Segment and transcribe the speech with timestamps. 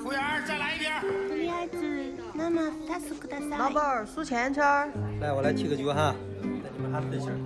[0.00, 0.90] 服务员，再来一瓶。
[1.28, 1.76] とりあえず
[2.34, 4.90] 生2つください老板儿数钱圈儿。
[5.20, 6.14] 来，我来提个酒哈，
[6.62, 7.36] 带你们哈自信儿。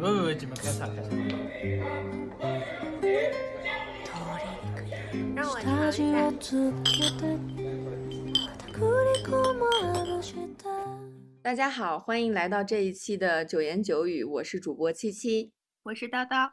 [0.00, 1.10] 喂喂喂，你们开啥开啥？
[5.34, 6.32] 让我尝一下。
[11.42, 15.52] 大家好，欢迎来到这一期的九言九语，我是主播七七。
[15.84, 16.50] 我是叨叨。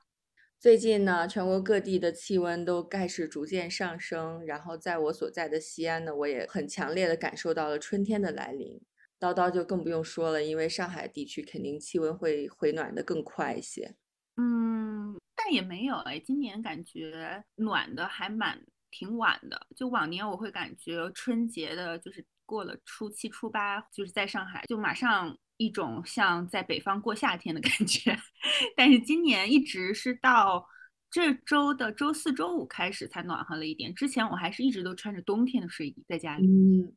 [0.60, 8.78] 最近呢，全国各地的气温都开始逐渐上升，然后在我所在的西安呢，我也很强烈的感受到了春天的来临。
[9.18, 13.94] 叨叨就更不用说了，因为上海地区肯定气温会回暖的更快一些。
[14.36, 19.66] 嗯，但也没有哎，今年感觉暖的还蛮挺晚的。
[19.74, 28.16] 就往年我会感觉春节的，就是过了初七初八，就是在上海就马上一种像在北方过夏天的感觉。
[28.74, 30.66] 但是今年一直是到
[31.10, 36.46] 这周的周四周五开始才暖和了一点，之前我还是一直都穿着冬天的睡衣在家里。
[36.46, 36.92] 嗯，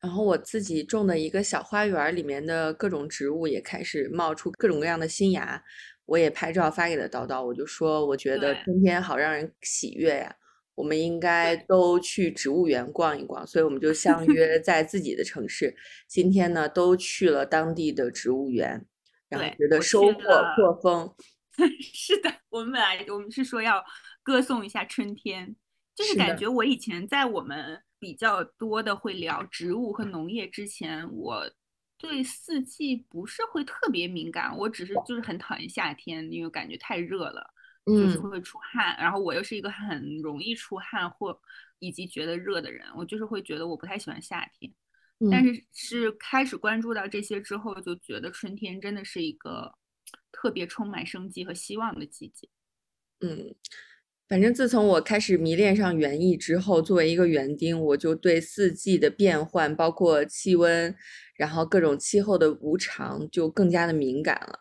[0.00, 5.62] 然后我自己种的一个小花园里面的各种植物也开始冒出各种各样的新芽，
[6.06, 10.34] 我也拍照发给了叨叨，我就说我觉得春天好让人喜悦呀，
[10.78, 15.76] 我们应该都去植物园逛一逛，所以我们就相 约在自己的城市，
[16.06, 18.86] 今天呢都去了当地的植物园，
[19.28, 20.20] 然后对觉得收获
[20.54, 21.12] 颇丰。
[21.82, 23.84] 是的，我们本来我们是说要
[24.22, 25.56] 歌颂一下春天，
[25.96, 31.50] 就是感觉我以前在我们比较多的会聊植物和农业之前，我
[31.98, 37.52] 对四季不是会特别敏感，我只是就是很讨厌夏天，因为感觉太热了，
[37.88, 41.38] 就是嗯会出汗，然后我又是一个很容易出汗或
[41.78, 44.72] 以及觉得热的人，我就是会觉得我不太喜欢夏天。
[45.30, 49.74] 但嗯是是开始关注到这些之后，就觉得春天真的是一个
[50.30, 52.48] 特别充满生机和希望的季节。
[53.20, 53.52] 嗯，
[54.28, 60.94] 反正自从我开始迷恋上园艺之后，作为一个园丁，我就对四季的变换，包括气温，
[61.34, 64.60] 然后各种气候的无常，就更加的敏感了。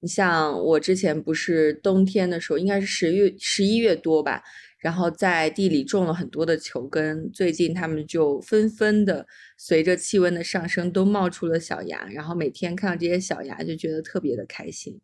[0.00, 4.42] 你像我之前不是冬天的时候，应该是十月、十一月多吧，
[4.78, 15.00] 然后在地里种了很多的球根，最近它们就纷纷的随着气温的上升都冒出了小芽，然后每天看到这些小芽就觉得特别的开心。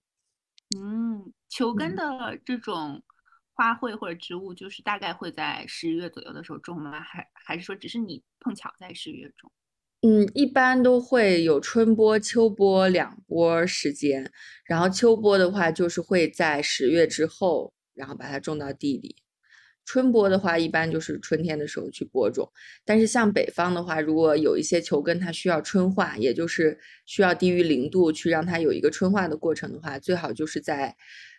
[0.77, 3.03] 嗯，球根嗯的这种
[3.55, 7.01] 花卉或者植物，就是大概会在十一月左右的时候种吗？
[7.01, 9.51] 还还是说只是你碰巧在十一月种？
[10.05, 14.33] 嗯，一般都会有春播、秋播两波时间，
[14.65, 19.15] 然后秋播的话就是会在十月之后，然后把它种到地里。
[19.85, 22.51] 春播的话，一般就是春天的时候去播种，
[22.85, 26.77] 但是像北方的话，如果有一些球根它需要春化，也就是
[27.07, 30.97] 需要低于零度去让它有一个春化的过程的话，最好就是在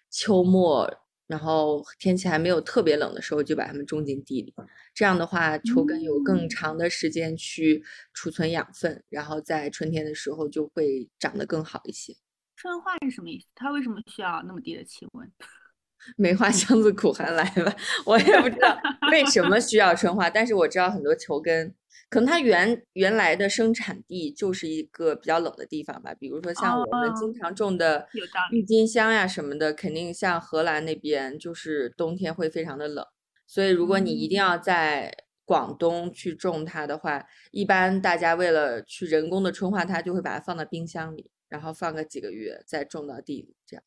[0.09, 0.89] 秋末，
[1.33, 4.53] 然后天气还没有特别冷的时候就把它们种进地里。
[4.93, 7.83] 这样的话，球根有更嗯长的时间去
[8.13, 12.13] 储存养分，然后在春天的时候就会长得更好一些。
[12.55, 13.47] 春化是什么意思？
[13.55, 15.27] 它为什么需要那么低的气温？
[16.15, 18.77] 梅花香自苦寒来吧， 我也不知道
[19.09, 21.73] 为什么需要春化，但是我知道很多球根，
[22.09, 28.07] 可能它原原来的生产地就是一个比较冷的地方吧，比如说像我们经哦常种的
[28.51, 33.05] 郁金香呀什么的，肯定像荷兰那边就是冬天会非常的冷，
[33.47, 35.11] 所以如果你一定嗯要在
[35.45, 43.83] 广东去种它的话，一般大家为了去人工的春化它，就会把它放到冰箱里，然后放个几个月再种到地里，这样。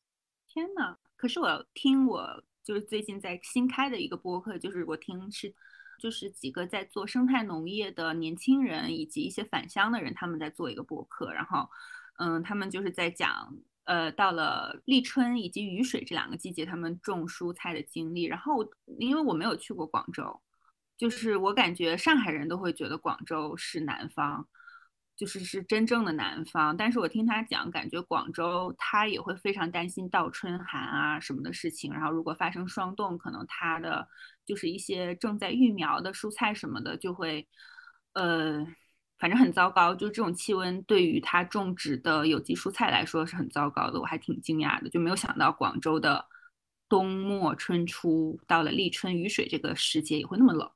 [0.47, 0.97] 天呐！
[1.15, 5.51] 可是我听我就是最近在新开的一个播客，就是我听是
[5.97, 11.69] 就是几个在做生态农业的年轻人以及一些返乡的人，他们在做一个博客，然后
[12.19, 13.53] 嗯，他们就是在讲
[13.85, 18.23] 呃到了立春以及雨水这两个季节，他们种蔬菜的经历。
[18.23, 18.63] 然后
[18.99, 20.41] 因为我没有去过广州，
[20.97, 24.47] 就是我感觉上海人都会觉得广州是南方。
[25.17, 34.07] 就是是真正的南方，但是我听他讲，感觉广州他也会非常担心倒春寒啊什么的事情，然后如果发生霜冻，可能他的
[34.45, 37.47] 就是一些正在育苗的蔬菜什么的就会，
[38.13, 38.63] 呃，
[39.17, 39.95] 反正很糟糕。
[39.95, 46.23] 就这种气温对于他种植的有机蔬菜来说是很糟糕的，我还挺惊讶的，就没有想到广州的
[46.87, 50.69] 冬末春初到了立春雨水这个时节也会那么冷。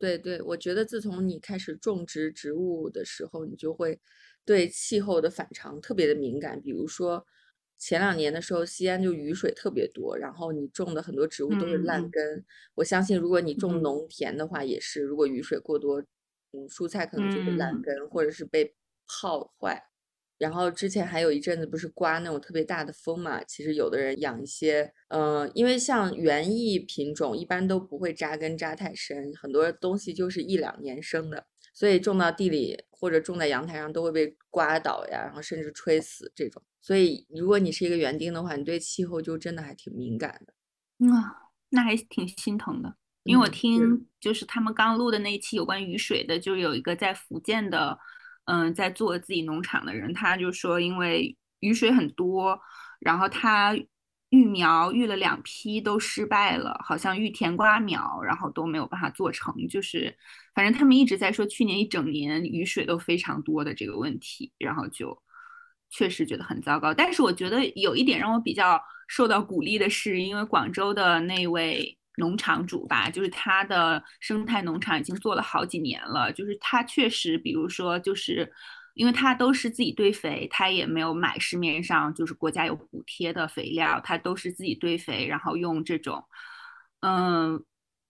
[0.00, 4.00] 对对，我觉得自从你开始种植植物的时候，你就会
[4.44, 6.60] 对气候的反常特别的敏感。
[6.60, 7.24] 比如说
[7.78, 12.44] 前两年的时候，西安就雨水特别多，然后你种的很多植物都会烂根。
[12.74, 16.00] 我相信，如果你种嗯农田的话，也是，如果雨水过多，
[16.52, 18.74] 嗯，蔬菜可能就会烂嗯根，或者是被
[19.06, 19.93] 泡坏。
[20.44, 36.62] 然后之前还有一阵子不是刮那种特别大的风嘛，其实有的人养一些，嗯，因为像园艺品种一般都不会扎根扎太深，很多东西就是一两年生的，所以种到地里或者种在阳台上都会被刮倒呀，然后甚至吹死这种。
[36.82, 40.52] 所以如果你是一个园丁的话，你对气候就真的还挺敏感的。
[41.10, 47.98] 啊，那还挺心疼的，因为我听就是他们刚录的那一期有关雨水的，就有一个在福建的。
[48.46, 52.60] 嗯，在做自己农场的人，他就说，因为雨水很多，
[53.00, 53.74] 然后他
[54.28, 59.54] 育苗育了两批都失败了，好像育甜瓜苗，然后都没有办法做成。
[59.68, 60.14] 就是，
[60.54, 65.16] 反正他们一直在说去年一整年雨水都非常多的这个问题，然后就
[65.90, 66.92] 确实觉得很糟糕。
[66.92, 71.96] 但是我觉得有一点让我比较受到鼓励的是，因为广州的那位。
[72.16, 76.32] 农场主吧，就是他的生态农场已经做了好几年了。
[76.32, 78.50] 就是他确实，比如说，就是
[78.94, 86.24] 因为他都是自己堆肥，他也没有买市面上就是国家有补贴的肥料，他都是自己堆肥，然后用这种
[87.00, 87.64] 嗯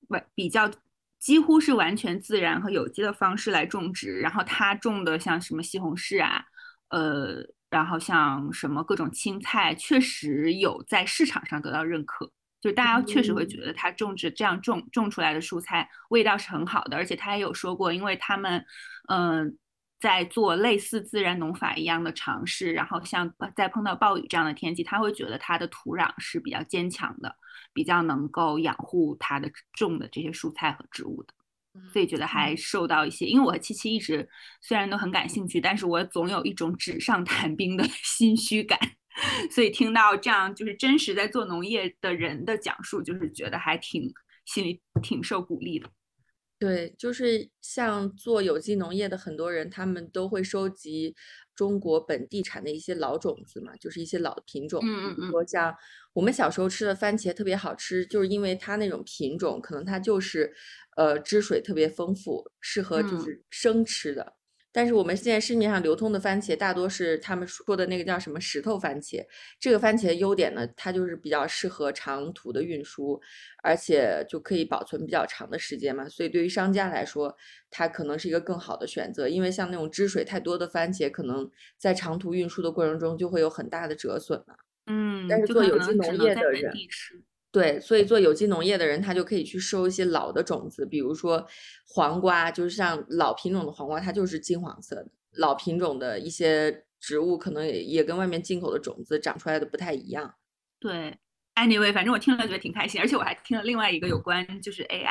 [0.09, 0.71] 完比较
[1.19, 4.21] 几乎是完全自然和有机的方式来种植。
[4.21, 6.45] 然后他种的像什么西红柿啊，
[6.89, 12.31] 呃，然后像什么各种青菜，确实有在市场上得到认可。
[12.65, 18.65] 就大家确实会觉得他种植这样种种出来的蔬菜味道是很好的，而且他也有说过，因为他们
[19.11, 19.55] 嗯
[20.01, 27.37] 在做类似自然农法一样的尝试，然后像在碰到暴雨这样的天气，他会觉得他的土壤是比较坚强的，
[27.75, 31.35] 比较能够养护他的种的这些蔬菜和植物的，
[31.93, 34.27] 所以觉得还受到一些，因为我和七七一直
[34.63, 38.79] 虽然都很感兴趣，但是我总有一种纸上谈兵的 心虚感。
[39.51, 44.13] 所以听到这样就是真实在做农业的人的讲述，就是觉得还挺
[44.45, 45.89] 心里挺受鼓励的。
[46.59, 51.15] 对，就是像做有机农业的很多人，他们都会收集
[51.55, 54.81] 中国本地产的一些老种子嘛，就是一些老品种。
[54.83, 55.31] 嗯嗯嗯。
[55.31, 55.75] 说像
[56.15, 60.55] 我们小时候吃的番茄特别好吃，就是因为它那种品种，可能它就是
[60.97, 64.35] 呃汁水特别丰富，适合就是生吃的。
[64.75, 69.25] 但是我们现在市面上流通的番茄大多是他们说的那个叫什么石头番茄。
[69.61, 73.21] 这个番茄的优点呢，它就是比较适合长途的运输，
[73.63, 76.09] 而且就可以保存比较长的时间嘛。
[76.09, 77.37] 所以对于商家来说，
[77.71, 79.29] 它可能是一个更好的选择。
[79.29, 81.49] 因为像那种汁水太多的番茄，可能
[81.79, 84.57] 在长途运输的过程中就会有很大的折损嘛。
[84.87, 86.75] 嗯，但是做有机农业的人。
[87.55, 91.47] 对，所以做有机农业的人，他就可以去收一些老的种子，比如说
[91.87, 95.07] 黄瓜，就是像老品种的黄瓜，它就是金黄色的。
[95.37, 100.35] 老品种的一些植物，可能也也跟外面进口的种子长出来的不太一样。
[100.81, 101.17] 对
[101.55, 105.07] ，anyway，反正我听了觉得挺开心，而且我还听了另外一个有关就是 AI。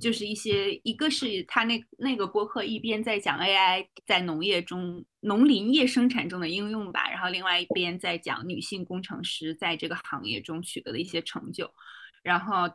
[0.00, 11.70] 就是一些，一个是他那那个播客一边在讲 AI 在农业中、农林业生产中的应用吧，然后另外一边在讲女性工程师在这个行业中取得的一些成就。
[12.22, 12.68] 然后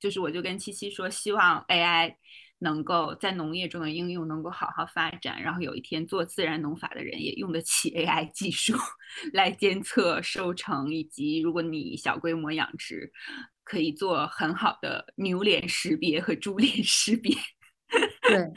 [0.00, 2.14] 就是我就跟七七说，希望 AI
[2.58, 8.76] 能够在农业中的应用能够好好发展，然后有一天做自然农法的人也用得起 AI 技术
[9.32, 13.12] 来监测收成，以及如果你小规模养殖。
[13.70, 17.36] 可以做很好的牛脸识别和猪脸识别。
[18.22, 18.50] 对，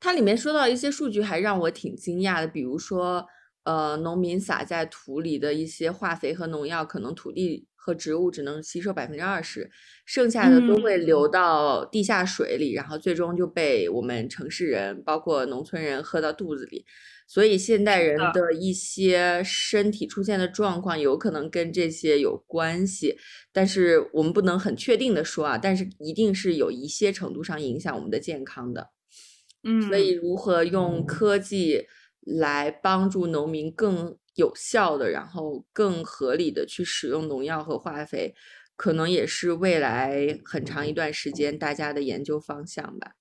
[0.00, 3.26] 它里面说到一些数据还让我挺惊讶的，比如说，
[3.64, 9.70] 呃，农民撒在土里的一些化肥和农药，可能土地和植物只能吸收百分之二十，
[10.04, 16.84] 剩下的都会流到地下水里，然后最终就被我们城市人，包括农村人喝到肚子里。
[17.28, 23.16] 所以现代人的一些身体出现的状况有可能跟这些有关系，
[23.52, 28.90] 但是我们不能很确定的说啊，但是一定是有一些程度上影响我们的健康的。
[29.62, 31.86] 嗯，所以如何用科技
[32.20, 38.34] 来帮助农民更有效的，然后更合理的去使用农药和化肥，
[38.76, 43.12] 可能也是未来很长一段时间大家的研究方向吧。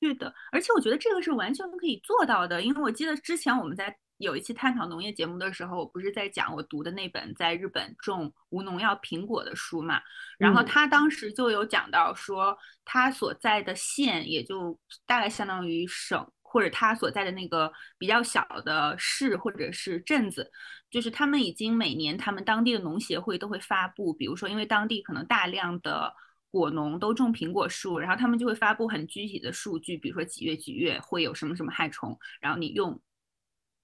[0.00, 10.00] 对的，而且我觉得这个是完全可以做到的，因为我记得之前我们在有一期探讨农业节目的时候，我不是在讲我读的那本在日本种无农药苹果的书嘛，
[10.38, 20.50] 然后他当时就有讲到说，他所在的县也就大概相当于省，或者他所在的那个比较小的市或者是镇子，
[20.90, 26.14] 就是他们已经每年他们当地的农协会都会发布，比如说因为当地可能大量的。
[26.54, 33.00] 果农都种苹果树，然后他们就会发布很具体的数据，比如说几月几月会有什么什么害虫，然后你用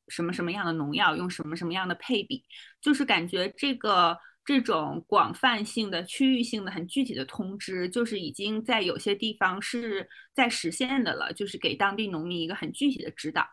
[0.09, 2.45] 什么什么样的农药，用什么什么样的配比，
[2.83, 13.47] 就是感觉这个这种广泛性的、区域性的、很具体的通知，就是已经在有些地方是在实现的了，就是给当地农民一个很具体的指导。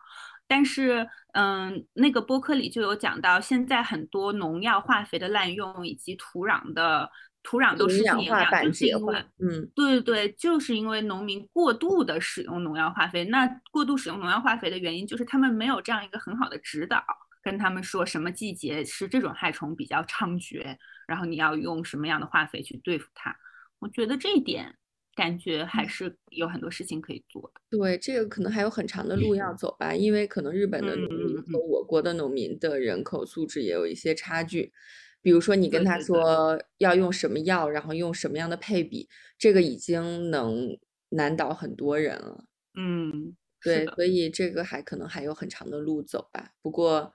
[0.48, 7.12] 但是，嗯，那个播客里就有讲到，现在很多农药、化肥的滥用，以及土壤的
[7.44, 13.26] 土壤都失去营养，就是因为，嗯，对对对，就是因为农民过度的使用农药化肥。
[13.26, 17.04] 那过度使用农药化肥的原因，就是他们没有这样一个很好的指导，
[17.46, 20.76] 跟他们说什么季节是这种害虫比较猖獗，
[21.08, 23.34] 然后你要用什么样的化肥去对付它。
[23.80, 24.76] 我觉得这一点。
[25.18, 27.62] 感觉还是有很多事情可以做的。
[27.70, 34.74] 对，这个可能还有很长的路要走吧，因为可能日本的农民和我国的农民的人口素质也有一些差距。
[35.22, 40.78] 比如说，你跟他说要用什么药，然后用什么样的配比，这个已经能
[41.12, 42.44] 难倒很多人了。
[42.78, 46.52] 嗯，对，所以这个还可能还有很长的路走吧。
[46.62, 47.14] 不过，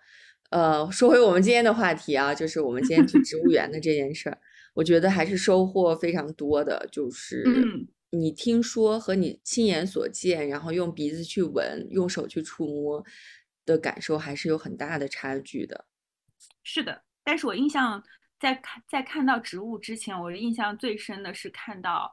[0.51, 4.39] 呃，说回我们今天的话题啊，就是我们今天去植物园的这件事儿。
[4.75, 7.45] 我觉得还是收获非常多的，就是
[8.11, 13.05] 你听说和你亲眼所见，然后用鼻子去闻，用手去触摸
[13.65, 15.87] 的感受，还是有很大的差距的。
[16.63, 18.03] 是的，但是我印象
[18.41, 22.13] 在看在看到植物之前，我的印象最深的是看到，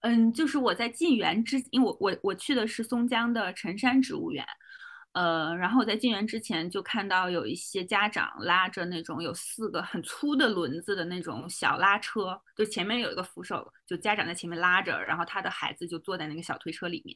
[0.00, 4.44] 嗯，就是我在进园之，因为我我我去的是松江的辰山植物园。
[5.12, 17.14] 呃，然后我在进园之前就看到有一些家长拉着那种有四个很粗的轮子的那种小拉车，就前面有一个扶手，就家长在前面拉着，然后他的孩子就坐在那个小推车里面。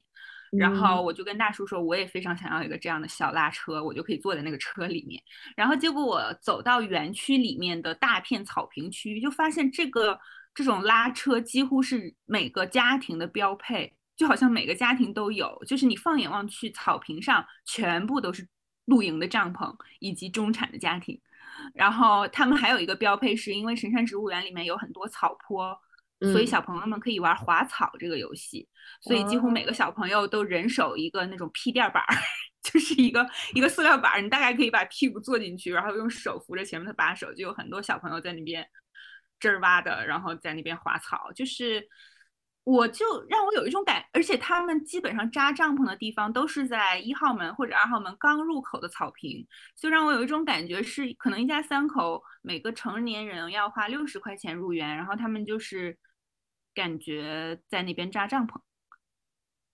[0.52, 5.20] 然后我就跟大叔说，我也非常想要一个这样的小拉车，我就可以坐在那个车里面。
[5.56, 10.20] 然后结果我走到园区里面的大片草坪区，就发现这个
[10.54, 13.94] 这种拉车几乎是每个家庭的标配。
[14.16, 18.48] 就好像每个家庭都有，就是你放眼望去，草坪上全部都是
[18.86, 21.20] 露营的帐篷以及中产的家庭。
[21.74, 25.78] 然后他们还有一个标配，是因为神山植物园里面有很多草坡，
[26.32, 28.66] 所以小朋友们可以玩滑草这个游戏。
[29.02, 32.16] 所以几乎每个小朋友都人手一个那种屁垫板儿，
[32.62, 38.66] 就是一个一个塑料板儿，你大概可以把屁股坐进去，然后用手扶着前面的把手，就有很多小朋友在那边
[39.40, 41.86] 吱儿哇的，然后在那边滑草，就是。
[42.66, 49.46] 我就让我有一种感，而且他们基本上扎帐篷的地方都是在一号门或者二号门刚入口的草坪，
[49.76, 55.96] 就让我有一种感觉是，可能一家三口每个成年人要花六十块钱入园，然后他们就是
[56.74, 58.60] 感觉在那边扎帐篷。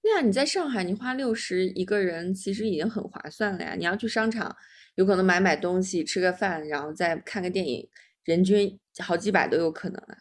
[0.02, 3.74] 对啊，你在上海，你花六十一个人其实已经很划算了呀。
[3.74, 4.54] 你要去商场，
[4.96, 7.88] 有可能买买东西、吃个饭，然后再看个电影，
[8.24, 10.18] 人均好几百都有可能啊。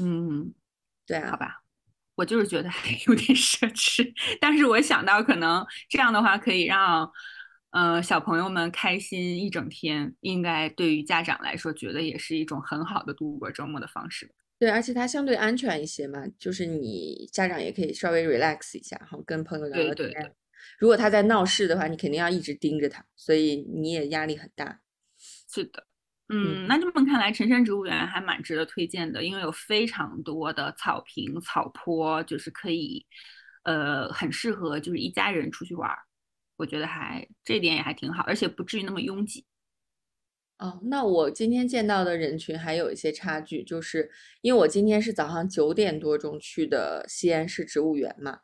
[0.00, 0.54] 嗯。
[1.08, 1.62] 对啊，好吧，
[2.16, 7.10] 我就是觉得还有点奢侈， 但是我想到可能这样的话可以让，
[7.70, 14.30] 呃，小朋友们开心一整天，应该对于家长来说，觉得也是一种很好的度过周末的方式。
[14.58, 20.34] 对，而且它相对安全一些嘛，就是你家长也可以稍微 relax 一下，然后，跟朋友聊聊天。
[20.78, 24.80] 如果他在闹事的话，你肯定要一直盯着他，所以你也压力很大。
[25.16, 25.87] 是的。
[26.30, 33.06] 嗯，那这么看来，辰山植物园还蛮值得推荐的，因为有非常多的草坪、草坡，就是可以，
[33.62, 35.98] 呃，很适合就是一家人出去玩儿。
[36.56, 39.46] 我觉得还这点也还挺好，而且不至于那么拥挤。
[40.58, 44.10] 哦，那我今天见到的人群还有一些差距，就是
[44.42, 48.40] 因为我今天是早上九点多钟去的西安市植物园嘛，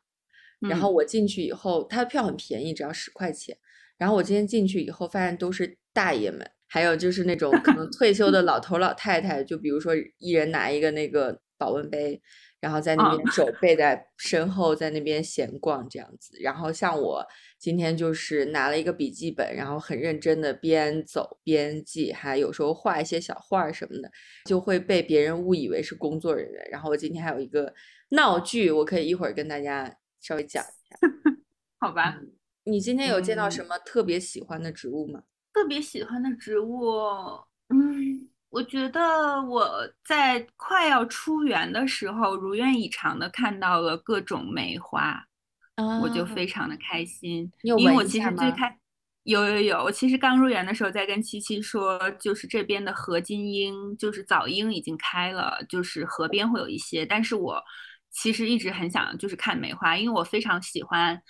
[0.61, 3.59] 然后我进去以后，它的票很便宜，只要十块钱。
[3.99, 6.51] 然后我今天进去以后，发现都是大爷们。
[6.75, 12.21] 还有就是那种可能退休的老头老太太，就比如说一人拿一个那个保温杯，
[12.59, 16.37] 然后在那边手背在身后，在那边闲逛这样子。
[16.41, 17.25] 然后像我
[17.61, 24.11] 今天就是拿了一个笔记本，然后很认真的边走边记，还有时候画一些小画什么的，
[24.45, 26.69] 就会被别人误以为是工作人员。
[26.73, 27.73] 然后我今天还有一个
[28.09, 30.99] 闹剧，我可以一会儿跟大家稍微讲一下。
[31.79, 32.19] 好吧，
[32.65, 35.23] 你今天有见到什么特别喜欢的植物吗？
[35.55, 36.91] 特别喜欢的植物，
[37.69, 39.71] 嗯，我觉得我
[40.05, 45.25] 在快要出园的时候，如愿以偿的看到了各种梅花，
[46.03, 46.27] 我就。
[46.27, 47.51] 非常的开心。
[47.63, 48.77] 因为我其实最开
[49.23, 57.63] 有有有，我其实刚入园的时候在跟七七说，就是这边的河金樱，就是早樱已经开了，就是河边会有一些，但是我
[58.11, 61.23] 其实一直很想就是看梅花，因为我非常喜欢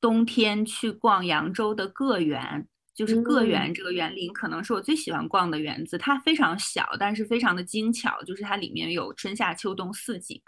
[0.00, 2.68] 冬天去逛扬州的个园。
[2.96, 8.22] 就是个园这个园林可能是我最喜欢逛的园子，它非常小，但是非常的精巧。
[8.22, 10.40] 就是它里面有春夏秋冬四景，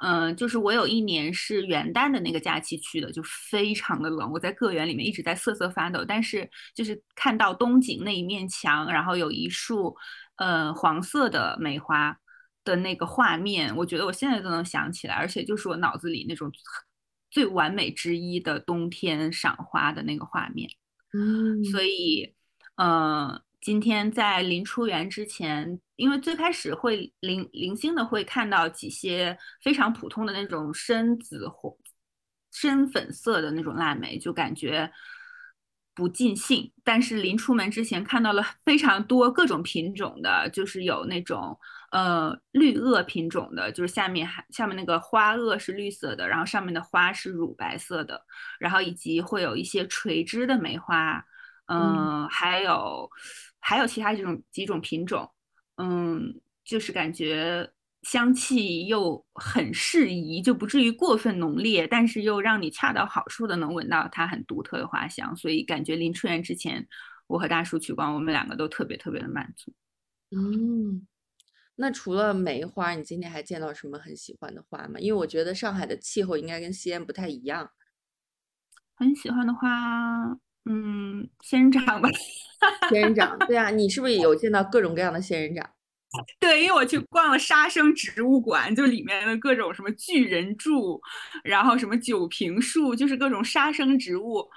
[0.00, 6.04] 嗯，就是我有一年是元旦的那个假期去的，就非常的冷，我在个园里面一直在瑟瑟发抖。
[6.06, 9.96] 但是就是看到冬景那一面墙，然后有一束
[10.36, 12.14] 呃黄色的梅花
[12.62, 16.52] 的那个画面，我觉得我现在都能想起来，而且就是我脑子里那种。
[17.30, 20.70] 最完美之一的冬天赏花的那个画面。
[21.16, 22.34] 嗯，所以，
[22.74, 31.78] 呃，今天在临出园之前，因为最开始会零零星的会看到几些非常普通的那种深紫红、
[32.50, 34.90] 深粉色的那种腊梅，就感觉
[35.94, 36.72] 不尽兴。
[36.82, 41.56] 但是临出门之前看到了非常多各种品种的，就是有那种
[41.90, 48.20] 呃绿萼品种的，就是下面还下面那个花萼是绿色的，然后上面的花是乳白色的，
[48.58, 51.24] 然后以及会有一些垂枝的梅花。
[51.66, 53.10] 嗯，还有
[53.58, 55.26] 还有其他几种几种品种，
[55.78, 57.66] 嗯，就是感觉
[58.02, 66.86] 香气又很适宜，就不至于过分浓烈，但是又让你恰到好处的能闻到它很独特的花香，所以感觉临出园之前，
[67.26, 69.72] 我和大叔取光，我们两个都特别特别的满足。
[70.36, 71.06] 嗯，
[71.76, 74.98] 那除了梅花，你今天还见到什么很喜欢的花吗？
[75.00, 77.70] 因为我觉得上海的气候应该跟西安不太一样。
[78.94, 80.38] 很喜欢的花。
[80.66, 82.08] 嗯，仙人掌吧，
[82.88, 85.68] 仙人掌，对啊，你是不是也有见到各种各样的仙人掌？
[86.40, 90.98] 对，因为我去逛了沙生植物馆，就里面的各种什么巨人柱，
[91.42, 94.48] 然后什么酒瓶树，就是各种沙生植物，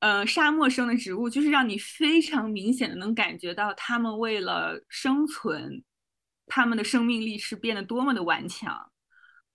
[0.00, 5.82] 呃，沙漠生的植物，就是让你非常明显的能感觉到它们为了生存，
[6.54, 8.92] 它们的生命力是变得多么的顽强。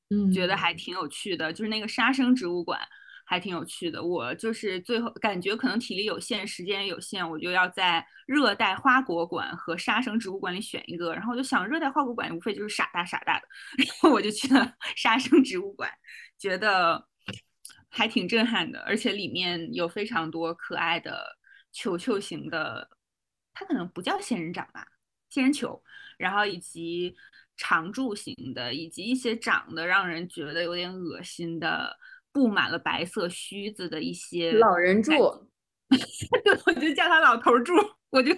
[0.09, 2.79] 嗯，觉得还挺有趣的，就是那个沙生植物馆。
[3.29, 11.13] 还挺有趣的，我就是最后感觉可能体力有限，时间也有限，我就要在热带花果馆和沙生植物馆里选一个。
[11.13, 13.45] 然后我就想，热带花果馆无非就是傻大傻大的，
[13.83, 15.91] 然后我就去了 沙生植物馆，
[16.39, 17.05] 觉得
[17.89, 21.37] 还挺震撼的，而且里面有非常多可爱的
[21.73, 22.89] 球球型的，
[23.53, 24.87] 它可能不叫仙人掌吧，
[25.29, 25.83] 仙人球，
[26.17, 27.15] 然后以及
[27.55, 31.95] 长柱型的，以及一些长得让人觉得有点恶心的。
[32.33, 35.11] 布满了白色须子的一些老人柱，
[36.67, 37.73] 我就叫他老头柱，
[38.11, 38.31] 我就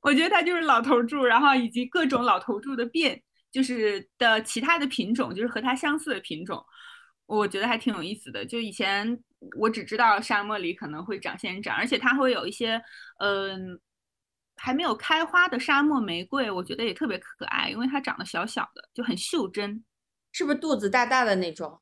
[0.00, 3.22] 我觉得他就是老头柱，然后以及各种老头柱的变，
[3.52, 6.64] 就是的其他的品种，就是和它相似的品种，
[7.26, 8.46] 我觉得还挺有意思的。
[8.46, 9.22] 就以前
[9.58, 12.80] 我只知道沙漠里可能会长仙人掌，而且它会有一些
[13.18, 13.78] 嗯
[14.62, 19.82] 还没有开花的沙漠玫瑰，我觉得也特别可爱，因为它长得小小的，就很袖珍，
[20.32, 21.80] 是不是肚子大大的那种？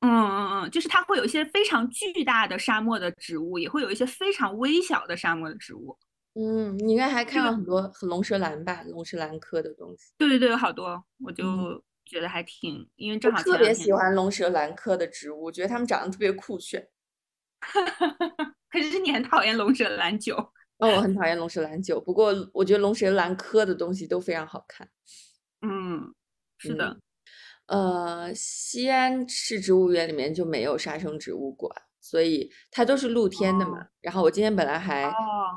[0.00, 5.96] 嗯嗯嗯，就是它会有一些非常巨大的沙漠的植物，也会有一些非常微小的沙漠的植物。
[6.34, 10.12] 嗯，你应该还看到很多龙舌兰吧，龙舌兰科的东西。
[10.18, 16.88] 对对对，有好多，我就觉得还挺，因为正好特别喜欢龙舌兰科的植物，我觉得它们长得特别酷炫。
[18.72, 20.52] 可是你很讨厌龙舌兰酒？
[20.82, 24.88] 哦，我很讨厌龙舌兰酒，不过我觉得龙舌兰科的东西都非常好看。
[25.60, 26.12] 嗯，
[26.58, 26.98] 是的。
[27.66, 33.86] 呃，西安市植物园里面就没有沙生植物馆，所以它都是露天的嘛。
[34.00, 35.08] 然后我今天本来还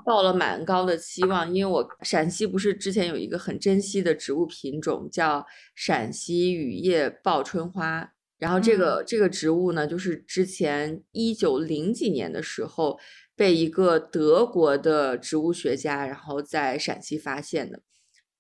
[0.06, 13.00] 抱了蛮高的期望，因为我陕西不是之前有一个很珍稀的植物品种叫陕西雨叶报春花，然后这个这个植物呢，就是之前一九零几年的时候
[13.36, 17.82] 被一个德国的植物学家然后在陕西发现的，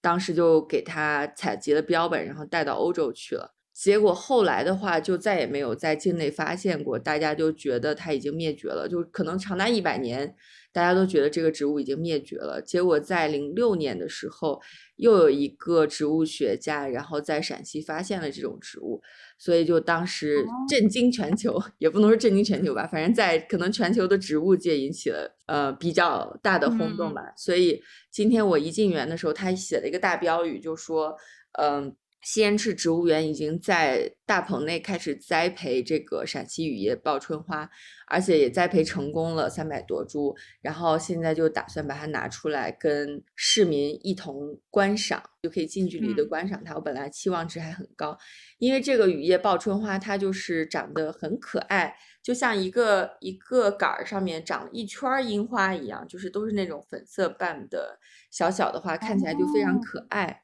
[0.02, 3.54] 当时就给他采集了标本，然后带到欧洲去了。
[3.74, 10.34] 结果后来的话，就再也没有在境内发现过，大家就觉得它已经灭绝了，就可能长达一百年，
[10.72, 12.62] 大家都觉得这个植物已经灭绝了。
[12.62, 14.62] 结果在零六年的时候，
[14.96, 19.02] 又有一个植物学家，然后在陕西发现了这种植物，
[19.38, 27.22] 所以就当时震惊全球， 也不能说震惊全球吧，反正在可能全球的植物界引起了呃比较大的轰动吧。
[27.38, 31.16] 所以今天我一进园的时候，他写了一个大标语，就说
[31.60, 31.96] 嗯。
[32.26, 37.70] 西安市植物园已经在大棚内开始栽培这个陕西雨叶报春花，
[38.08, 46.74] 而且也栽培成功了三百多株，然后现在就打算把它拿出来跟市民一同观赏，就可以近距离的观赏它。
[46.74, 48.18] 我本来期望值还很高，
[48.58, 58.00] 因为这个雨叶报春花它就是长得很可爱，就像一个一个杆儿上面长了一圈樱花一样，就是都是那种粉色瓣的
[58.32, 60.42] 小小的花，看起来就非常可爱，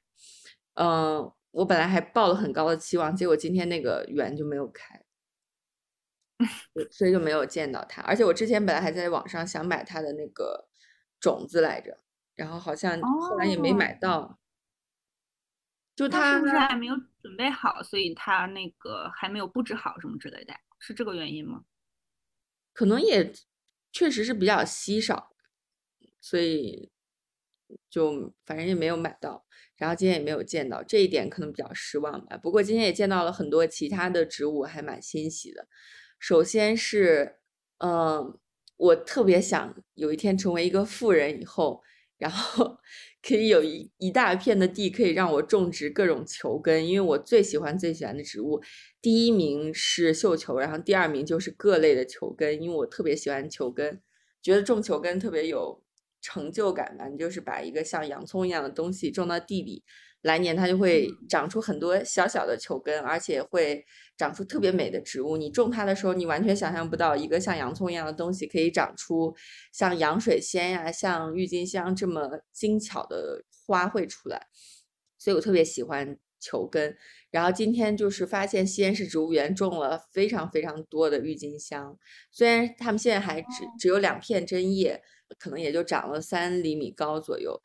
[0.75, 1.31] 嗯。
[1.51, 5.03] 我本来还抱了很高的期望，结果今天那个园就没有开，
[6.89, 8.01] 所以就没有见到它。
[8.01, 10.67] 而且我之前本来还在网上想买它的那个
[11.19, 11.99] 种子来着，
[12.35, 14.39] 然后好像后来也没买到。
[15.93, 21.65] 就它是不是还没有准备好，所以它那个还没有布置好什么之类的，是这个原因吗？
[22.73, 23.31] 可能也
[23.91, 25.35] 确实是比较稀少，
[26.21, 26.89] 所以
[27.89, 29.45] 就反正也没有买到，
[29.77, 32.37] 然后今天也没有见到，这一点可能比较失望吧。
[32.37, 35.67] 不过今天也见到了很多其他的植物，还蛮欣喜的。
[36.19, 37.37] 首先是，
[37.79, 38.37] 嗯，
[38.77, 41.81] 我特别想有一天成为一个富人以后，
[42.17, 42.77] 然后
[43.27, 48.61] 可以有一一大片的地可以让我种植各种球根，因为我最喜欢最喜欢的植物，
[49.01, 54.01] 第一名是绣球，然后第二名就是各类的球根，因为我特别喜欢球根，
[54.41, 55.83] 觉得种球根特别有。
[56.21, 59.83] 成就感吧，你就是把一个像洋葱一样的东西种到地里，
[60.21, 63.83] 来年它就会长出很多小小的球根，而且会
[64.15, 65.35] 长出特别美的植物。
[65.35, 69.35] 你种它的时候，你完全想象不到一个像洋葱一样的东西可以长出
[69.73, 74.47] 像洋水仙呀、像郁金香这么精巧的花卉出来。
[75.17, 76.95] 所以我特别喜欢球根。
[77.31, 81.97] 然后今天就是发现西安市植物园种了非常非常多的郁金香，
[82.31, 83.47] 虽然他们现在还只
[83.79, 85.01] 只有两片针叶。
[85.37, 87.59] 可能也就长了三厘米高左右，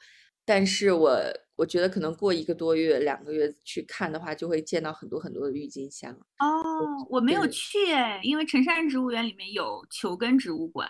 [0.45, 1.19] 但是我
[1.57, 6.13] 我觉得可能过一个多月、两个月去看的话，就会见到很多很多的郁金香。
[6.39, 10.89] 哦，我没有去哎，因为辰山植物园里面有球根植物馆，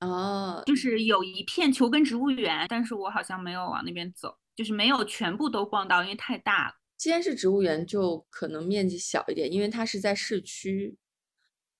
[0.00, 6.74] 哦，就是有一片球根植物园，但是我好像没有往那边走，就是没有全部都逛到，因为太大了。
[6.98, 10.96] 西安市植物园就可能面积小一点，因为它是在市区。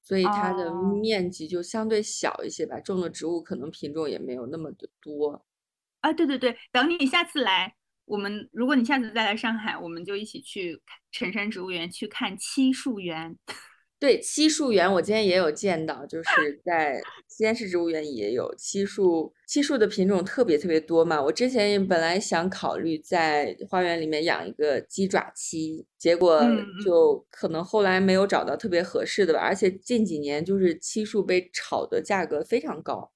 [0.05, 5.45] 所以它的面积就相对小一些吧，种的植物可能品种也没有那么的多。
[6.01, 10.79] 啊，对对对，等你下次来，我们如果你下次再来上海，我们就一起去
[11.11, 13.39] 辰山植物园去看漆树园。
[14.05, 21.23] 对，漆树园我今天也有见到，就是在西安市植物园也有漆树，漆树的品种特别特别多嘛。
[21.23, 26.43] 我之前本来想考虑在花园里面养一个鸡爪漆，结果
[26.85, 29.41] 就可能后来没有找到特别合适的吧。
[29.41, 33.11] 而且近几年就是漆树被炒的价格非常高，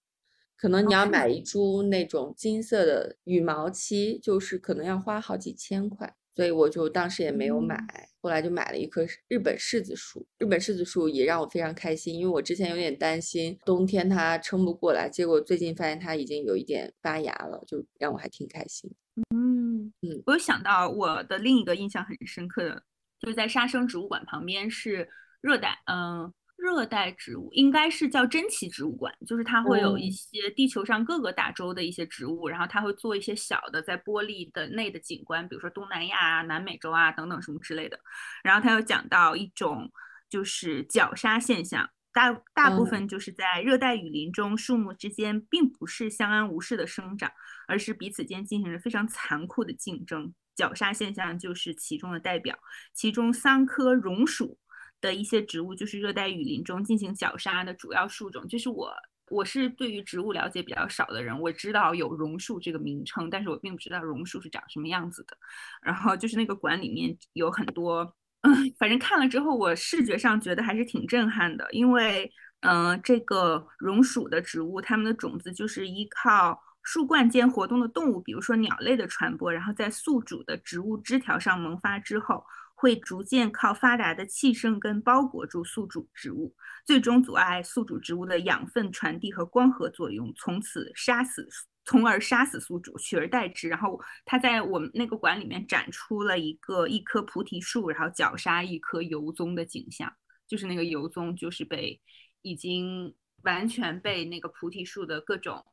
[0.57, 6.15] 可能你要买一株那种金色的羽毛漆，就是可能要花好几千块。
[6.39, 7.77] 所以我就当时也没有买，
[8.21, 10.25] 后来就买了一棵日本柿子树。
[10.39, 18.89] 日本柿子树也让我非常开心，因为我之前有点担心冬天它撑不过来，结果最近发现它已经有一点发芽了，就让我还挺开心。
[19.35, 22.85] 嗯嗯，我有想到我的另一个印象很深刻的，
[23.19, 25.09] 就是在沙生植物馆旁边是
[25.41, 26.33] 热带，嗯。
[26.59, 37.99] 热带植物应该是叫珍奇植物馆，就是它会有一些地球上各个大洲的一些植物，然后它会做一些小的在玻璃的内的景观，比如说东南亚啊、南美洲啊等等什么之类的。
[38.43, 39.91] 然后它又讲到一种
[40.29, 47.31] 就是绞杀现象，大大部分就是在热带雨林中，树木之间并不是相安无事的生长，
[47.69, 50.35] 而是彼此间进行着非常残酷的竞争。
[50.57, 52.59] 绞杀现象就是其中的代表，
[52.93, 54.59] 其中三棵榕树。
[55.01, 58.47] 的一些植物就是热带雨林中进行绞杀的主要树种。
[58.49, 58.93] 就是我，
[59.31, 65.37] 我是对于植物了解比较少的人，我知道有榕树这个名称，但是我并不知道榕树是长什么样子的。
[65.83, 68.15] 然后就是那个馆里面有很多，
[68.79, 71.67] 反正看了之后，我视觉上觉得还是挺震撼的。
[71.73, 72.31] 因为，
[72.61, 82.43] 嗯，这个榕属的植物，它们的种子就是依靠树冠间活动的动物，比如说鸟类的传播，然后在宿主的植物枝条上萌发之后。
[82.81, 86.55] 会逐渐靠发达的气生根包裹住宿主植物，
[86.87, 91.49] 最终阻碍宿主植物的养分传递和光合作用，从此杀死，
[91.85, 93.69] 从而杀死宿主，取而代之。
[93.69, 100.13] 然后他在我们那个馆里面展出了一个一棵菩提树，然后绞杀一棵油棕的景象，
[100.47, 102.01] 就是那个油棕就是被
[102.43, 103.13] 已经
[103.43, 105.67] 完全被那个菩提树的各种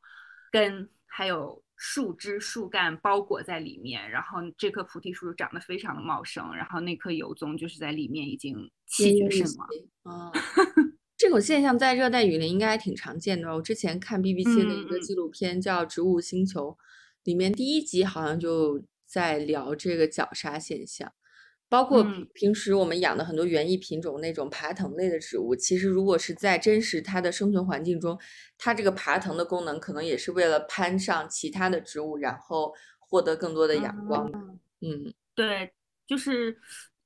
[0.56, 1.62] 根还有。
[1.78, 9.68] 树枝、树干包裹在里面，然后这棵菩提树长得非常的茂盛，然后那棵油棕就是在里面已经气绝身亡。
[10.04, 10.32] 啊，
[11.18, 13.54] 这种现象在热带雨林应该还挺常见的。
[13.54, 16.70] 我之前看 BBC 的一个纪录片叫《植物星球》，
[17.26, 21.12] 里面第一集好像就在聊这个绞杀现象。
[21.67, 28.17] 包括平时我们养的很多园艺品种那种爬藤类的植物，其实如果是在真实它的生存环境中，
[28.58, 34.32] 它这个爬藤的功能可能也是为了攀上其他的植物，然后获得更多的阳光。
[34.82, 35.73] 嗯，对，
[36.06, 36.56] 就是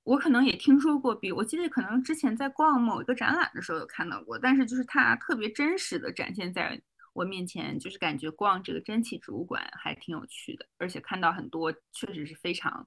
[0.03, 6.79] 我可能也听说过，比我记得可能之前在逛某一个展览的时候有看到过，但是就是它特别真实的展现在
[7.13, 12.85] 我面前，就是感觉逛这个珍奇植物馆还挺有趣的，而且看到很多确实是非常。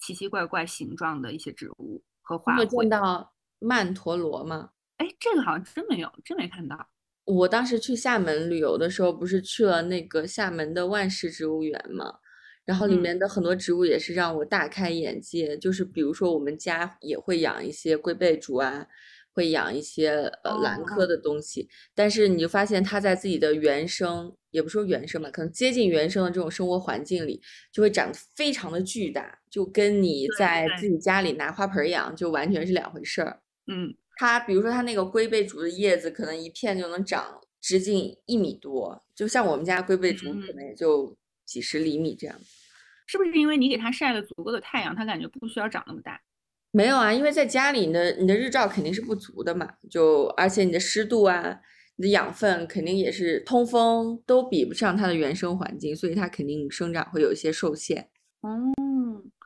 [0.00, 2.58] 奇奇怪怪形状的一些植物和花卉。
[2.58, 4.70] 有见到曼陀罗吗？
[4.98, 6.88] 哎，这个好像真没有，真没看到。
[7.24, 12.18] 我当时去厦门旅游的时候，不是去了那个厦门的万世植物园吗？
[12.64, 15.56] 然后里面的很多植物也是让我大开眼界。
[15.58, 18.86] 就是比如说，我们家也会养一些龟背竹啊，
[19.38, 20.10] 会养一些
[20.42, 33.40] 呃兰科哦的东西，但是你就发现它在自己的原生，也不说原生吧，可能接近原生的这种生活环境里，就会长得非常的巨大，就跟你在自己家里拿花盆儿养就完全是两回事儿。
[33.68, 42.36] 嗯，它比如说它那个龟背竹的叶子，可能一片就能长直径一米多，就像我们家龟背竹可嗯能也就几十厘米这样。
[43.06, 46.20] 是不是因为你给它晒了足够的太阳，它感觉不需要长那么大？
[46.70, 51.60] 没有啊，因为在家里你的你的日照肯定是不足的嘛，就而且你的湿度啊，
[51.96, 58.10] 你的养分肯定也是通风都比不上它的原生环境，所以它肯定生长会有一些受限。
[58.42, 58.50] 哦，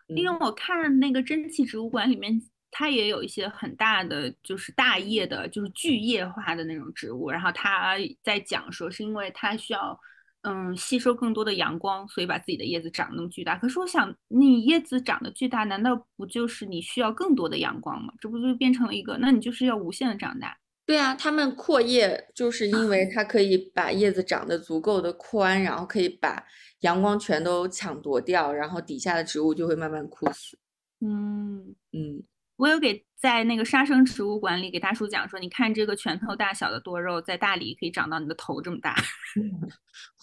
[0.08, 7.30] 因为嗯，我看那个蒸汽植物馆里面，它也有一些很大的，就是大叶的，就是巨叶化的那种植物。
[7.30, 9.98] 然后它在讲说，是因为它需要，
[10.42, 13.56] 嗯，吸收更多的阳光，所以把自己的叶子长那么巨大。
[13.56, 18.12] 可是我想，你叶子长得巨大，难道不就是你需要更多的阳光吗？
[18.20, 20.58] 这不就变成了一个，那你就是要无限的长大。
[20.84, 26.44] 对啊，它们阔叶就是因为它可以把叶子长得足够的宽，然后可以把
[26.80, 30.58] 阳光全都抢夺掉，然后底下的植物就会慢慢枯死。
[31.00, 31.76] 嗯。
[31.92, 32.24] 嗯，
[32.56, 38.96] 我有给在那个杀生植物馆里给大叔讲说，你看这个拳头大小的多肉，在大理可以长到你的头这么大。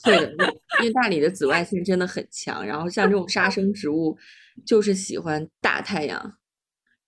[0.03, 4.17] 会的，因为大理的紫外线真的很强，然后像这种杀生植物，
[4.65, 6.37] 就是喜欢大太阳。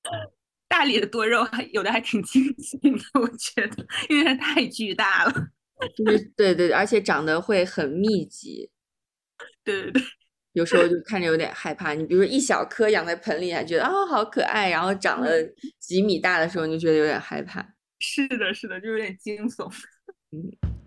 [0.69, 5.33] 大理的多肉还有的还挺清新的，我觉得，因为它太巨大了。
[5.97, 8.71] 就是对对，而且长得会很密集，
[9.65, 10.01] 对 对对，
[10.53, 11.93] 有时候就看着有点 害怕。
[11.93, 15.29] 你比如说一小颗养在盆里，还觉得啊、好可爱，然后长了
[15.79, 17.65] 几米大的时候，你就觉得有点害怕。
[17.99, 19.71] 是的，是的，就有点惊悚。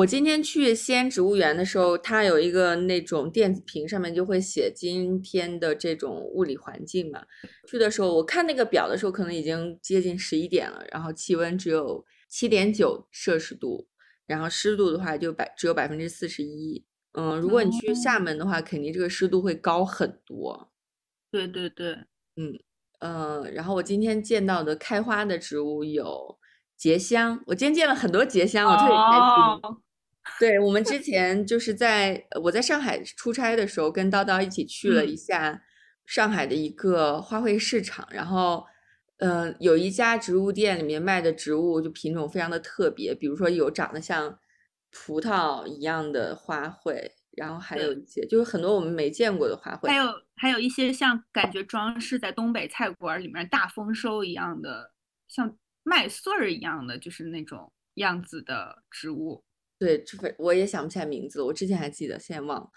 [0.00, 7.22] 我今天去西安植物园的时候，它有一个那种电子屏，上面就会写今天的这种物理环境嘛。
[7.68, 13.88] 去的时候，我看那个表的时候，可能已经接近十一点了，然后气温只有七点九摄氏度，
[14.26, 16.84] 然后湿度的话就百只有百分之四十一。
[17.12, 20.70] 嗯，如果你去厦门的话，肯定这个湿度会高很多。
[21.30, 21.92] 对对对，
[22.36, 22.58] 嗯
[23.00, 26.38] 呃，然后我今天见到的开花的植物有
[26.76, 29.60] 结香，我今天见了很多结香，我特别开心。
[29.62, 29.82] 哦，
[30.38, 35.62] 对，我们之前就是在呃我在上海出差的时候，跟叨叨一起去了一嗯下
[36.06, 38.64] 上海的一个花卉市场，然后，
[39.18, 44.38] 呃，有一家植物店里面卖的植物就品种非常的特别，比如说有长得像
[44.90, 49.88] 葡萄一样的花卉，然后还有一些就是很多我们没见过的花卉。
[49.88, 54.90] 还有还有一些像感觉装饰在东北菜馆里面大丰收一样的，
[55.28, 59.44] 像麦穗儿一样的，就是那种样子的植物。
[59.80, 62.68] 对，这非我也想不起来名字了，我之前还记得，现在忘了。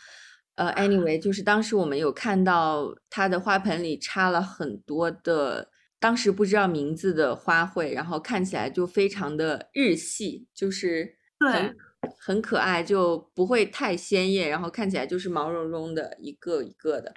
[0.56, 11.76] 呃，anyway，就是当时我们有看到它的花盆里插了很多的，当时不知道名字的花卉，然后看起来就非常的日系，就是很
[12.18, 17.14] 很可爱，就不会太鲜艳，然后看起来就是毛茸茸的，一个一个的。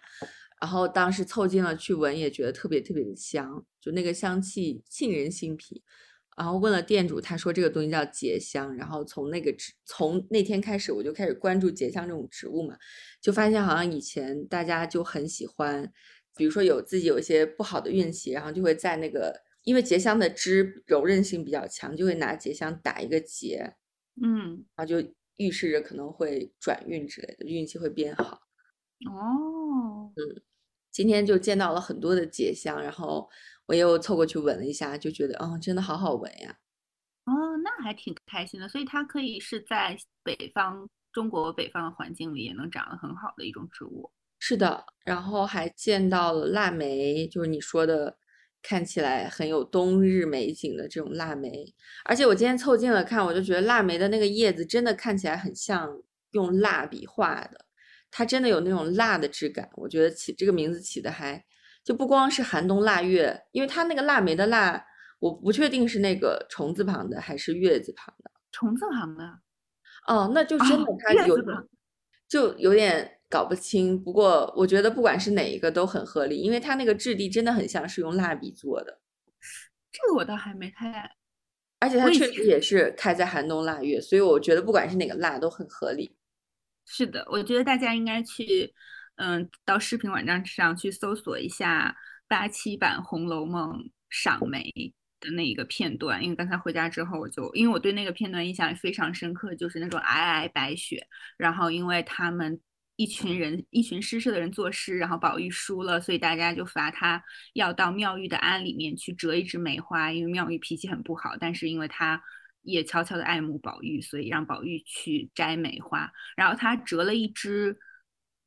[0.61, 5.85] 然后当时凑近了去闻，也觉得特别特别的香，就那个香气沁人心脾。
[6.37, 8.77] 然后问了店主，他说这个东西叫结香。
[8.77, 12.77] 然后从那个植，从那天开始，我就开始关注结香这种植物嘛，
[13.23, 15.91] 就发现好像以前大家就很喜欢，
[16.37, 23.75] 比如说有自己有一些不好的运气，然后就会在那个，因为结香的枝柔韧性比较强，就会拿结香打一个结，
[24.23, 25.03] 嗯，然后就
[25.39, 28.41] 预示着可能会转运之类的，运气会变好。
[29.11, 30.13] 哦，
[30.97, 33.29] 今天就见到了很多的结香，然后
[33.67, 36.57] 我又凑过去闻了一下，就觉得，嗯，真的好好闻呀。
[37.27, 38.67] 哦，那还挺开心的。
[38.67, 44.11] 所以它可以是在北方中国北方的环境里也能长得很好的一种植物。
[44.39, 48.17] 是的，然后还见到了腊梅，就是你说的
[48.63, 51.75] 看起来很有冬日美景的这种腊梅。
[52.07, 57.66] 而且我今天凑近了看，我就觉得腊梅的那个叶子真的看起来很像用蜡笔画的，
[58.11, 59.69] 它真的有那种蜡的质感。
[59.75, 61.45] 我觉得起这个名字起的还
[61.85, 64.85] 就不光是寒冬腊月，因为它那个腊梅的腊，
[65.19, 68.31] 我不确定是那个虫字旁的还是月字旁的。
[68.53, 69.25] 虫字旁的，
[70.07, 71.37] 哦，那就真的哦它有
[72.29, 74.03] 就有点搞不清。
[74.03, 79.01] 不过我觉得不管是哪一个都很合理，因为它那个质地真的很像是用蜡笔做的。
[79.93, 81.17] 这个我倒还没太
[81.79, 86.17] 而且它确实也是开在寒冬腊月，所以我觉得不管是哪个腊都很合理。
[86.87, 88.73] 是的，我觉得大家应该去，
[89.17, 91.97] 嗯，到视频网站上去搜索一下
[92.29, 94.73] 八七版《红楼梦》赏梅
[95.19, 102.61] 的那一个片段，因为刚才回家之后，我就因为我对那个片段印象非常深刻，就是那种皑皑白雪，然后因为他们
[102.95, 107.23] 一群人一群诗社的人作诗，然后宝玉输了，所以大家就罚他
[107.55, 112.23] 要到妙玉的庵里面去折一枝梅花，因为妙玉脾气很不好，但是因为他
[112.67, 117.79] 也悄悄的爱慕宝玉，所以让宝玉去摘梅花，然后他折了一枝。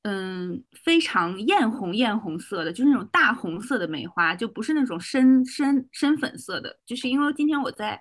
[0.03, 6.73] 嗯，非常艳红艳红色的，就是那种大红色的梅花，就不是那种深深深粉色的。
[6.85, 7.99] 就是因为今天我在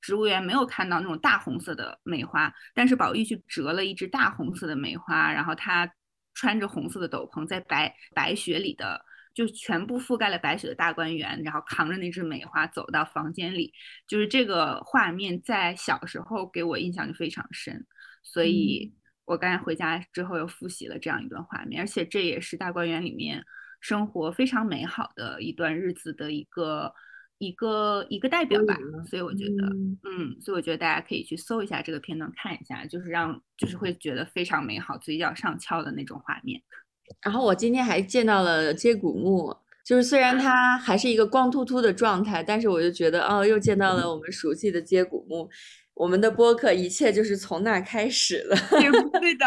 [0.00, 5.92] 植物园没有看到那种大红色的梅花，但是宝玉去折了一只大红色的梅花，然后他
[6.34, 13.72] 穿着红色的斗篷，在白白雪里的，就全部覆盖了白雪的大观园，然后扛着那只梅花走到房间里，
[14.06, 17.86] 就是这个画面在小时候给我印象就非常深，
[18.22, 18.94] 所以。
[19.26, 23.44] 我刚才回家之后又复习了这样一段画面，而且这也是大观园里面
[23.80, 26.92] 生活非常美好的一段日子的一个
[27.38, 28.76] 一个一个代表吧。
[29.08, 29.66] 所以我觉得，
[30.02, 36.60] 嗯，所以我觉得大家可以去搜一下这个片段看一下，就是让就是会觉得非常美好，嘴角上翘的那种画面。
[37.22, 45.48] 然后我今天还见到了接骨木，就是虽然它还是一个光秃秃的状态，但是我就觉得哦，又见到了我们熟悉的接骨木。
[45.94, 48.56] 我们的播客一切就是从那开始的，
[49.20, 49.46] 对的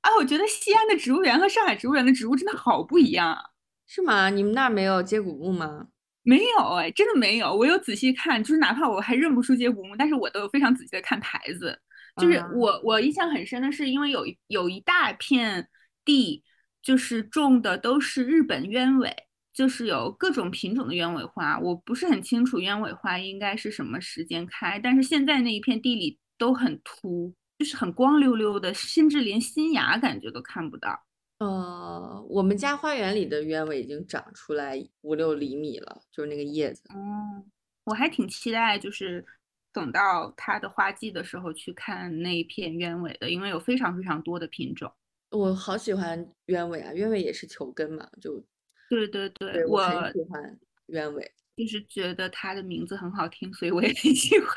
[0.00, 0.14] 啊！
[0.16, 3.40] 我觉得西安的植物园和上海植物园的植物真的好不一样啊，
[3.88, 4.30] 是吗？
[4.30, 5.88] 你们那儿没有接骨木吗？
[6.22, 7.52] 没有哎，真的没有。
[7.52, 11.76] 我有仔细看，就是哪怕我还认不出接骨木，但是我都有非常仔细的看牌子。
[12.20, 15.66] 就是我我印象很深的是，因为有有一大片
[16.04, 16.44] 地，
[16.82, 19.14] 就是种的都是日本鸢尾。
[19.50, 30.96] 就是有各种品种的鸢尾花，我不是很清楚鸢尾花应该是什么时间开，但是现在那一片地里都很秃，就是很光溜溜的，甚至连新芽感觉都看不到。
[31.38, 36.84] 呃，我们家花园里的鸢尾已经长出来五六厘米了，就是那个叶子。
[36.94, 37.44] 嗯，
[37.82, 39.26] 我还挺期待，就是
[39.72, 44.92] 等到它的花季的时候去看那一片鸢尾的，因为有非常非常多的品种。
[45.30, 48.44] 我好喜欢鸢尾啊，鸢尾也是球根嘛，就。
[48.90, 54.48] 对对对，我很喜欢鸢尾，就是觉得它的名字很好听，所以我也很喜欢。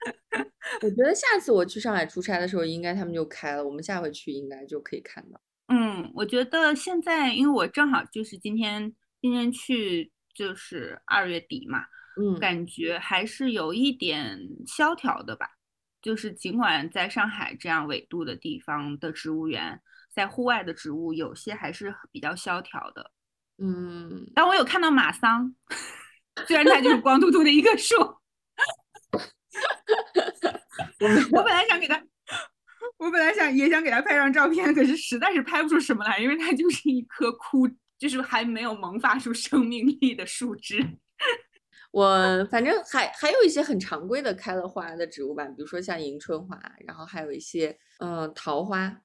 [0.82, 5.40] 我觉得下次我去上海出差的时候，应该他们就开了，我们下回去应该就可以看到。
[5.68, 11.84] 嗯，我觉得现在，因为我正好就是今天今天去就是二月底嘛，
[12.20, 15.57] 嗯，感觉还是有一点萧条的吧。
[16.00, 19.80] 就是尽管在上海这样纬度的地方的植物园，
[20.12, 23.10] 在户外的植物有些还是比较萧条的。
[23.58, 25.54] 嗯，但我有看到马桑，
[26.46, 27.96] 虽然它就是光秃秃的一棵树。
[31.32, 32.00] 我本来想给他，
[32.96, 40.84] 我本来想也想给他拍张照片，可是实在是拍不出什么来，因为它就是一棵枯，就是还没有萌发出生命力的树枝。
[41.90, 49.00] 我反正还还有一些很常规的开了花的植物吧，比如说像迎春花，然后还有一些嗯桃花，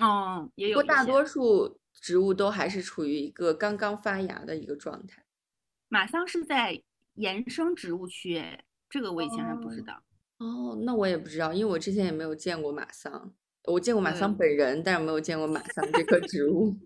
[0.00, 0.80] 哦，也有。
[0.80, 1.78] 不过大多数。
[2.00, 5.24] 植物都还是处于一个刚刚发芽的一个状态。
[5.88, 6.80] 马桑是在
[7.14, 8.40] 延生植物区，
[8.88, 10.00] 这个我以前还不知道。
[10.38, 13.34] 哦，那我也不知道，因为我之前也没有见过马桑。
[13.64, 16.78] 我见过马桑本人，但是没有见过马桑这棵植物。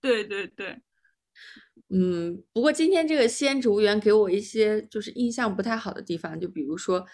[0.00, 0.80] 对 对对，
[1.90, 7.06] 嗯，不过今天这个西安植物园给我一些就是印象不太好的地方，就比如说，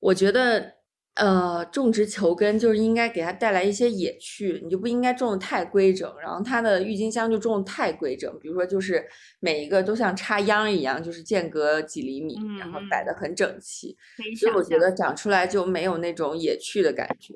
[0.00, 0.78] 我觉得。
[1.20, 6.08] 呃，种植球根就是应该给它带来一些野趣，你就不应该种的太规整。
[6.22, 9.04] 然后它的郁金香就种的太规整，比如说就是
[9.40, 13.96] 每一个都像插秧一样，就是间隔几厘米，然后摆的很整齐。
[14.38, 17.34] 所以我觉得长出来就没有那种野趣的感觉。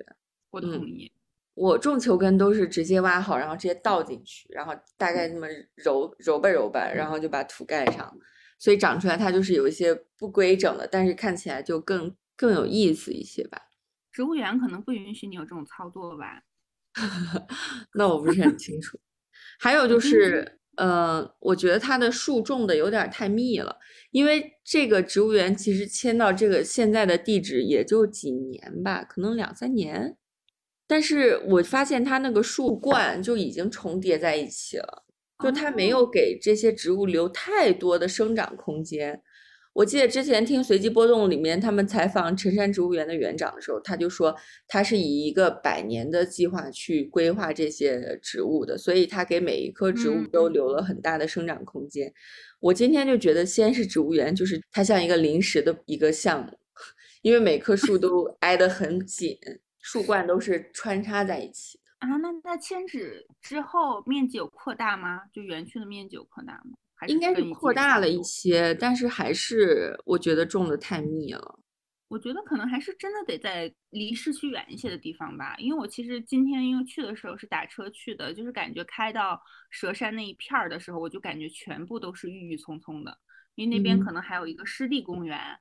[0.52, 1.10] 我同意。
[1.54, 8.12] 我种球根都是直接挖好，然后直接倒进去，然后大概那么揉揉吧揉吧，然后就把土盖上。
[8.58, 13.60] 所以长出来它就是有一些不规整的，但是看起来就更更有意思一些吧。
[14.12, 16.42] 植物园可能不允许你有这种操作吧？
[17.94, 18.98] 那我不是很清楚。
[19.58, 23.76] 还有就是，呃，我觉得它的树种的有点太密了，
[24.10, 30.16] 因为这个植物园其实迁到这个现在的地址也就几年吧，可能两三年。
[30.92, 35.04] 但是我发现它那个树冠就已经重叠在一起了，
[35.42, 39.22] 就它没有给这些植物留太多的生长空间。
[39.72, 44.36] 我记得之前听《随机波动》里面他们采访辰山植物园的园长的时候，他就说
[44.68, 52.12] 他是以一个百年的计划去规划这些植物的，所以他给每一棵植物都留了很大的生长空间。
[52.60, 56.52] 我今天就觉得西安市植物园就是它像一个临时的一个项目，
[57.22, 59.38] 因为每棵树都挨得很紧，
[59.82, 62.08] 树冠都是穿插在一起的。
[62.08, 65.20] 啊，那那迁址之后面积有扩大吗？
[65.32, 66.72] 就园区的面积有扩大吗？
[66.94, 71.58] 还是应该是扩大了一些，但是还是我觉得种的太密了。
[72.08, 79.40] 我觉得可能还是真的得在离市区远一些的地方吧，因为我其实今天因为去的时候是打车去的，就是感觉开到
[79.72, 83.16] 佘山那一片儿的时候，我就感觉全部都是郁郁葱葱的，
[83.54, 85.58] 因为那边嗯可能还有一个湿地公园，哦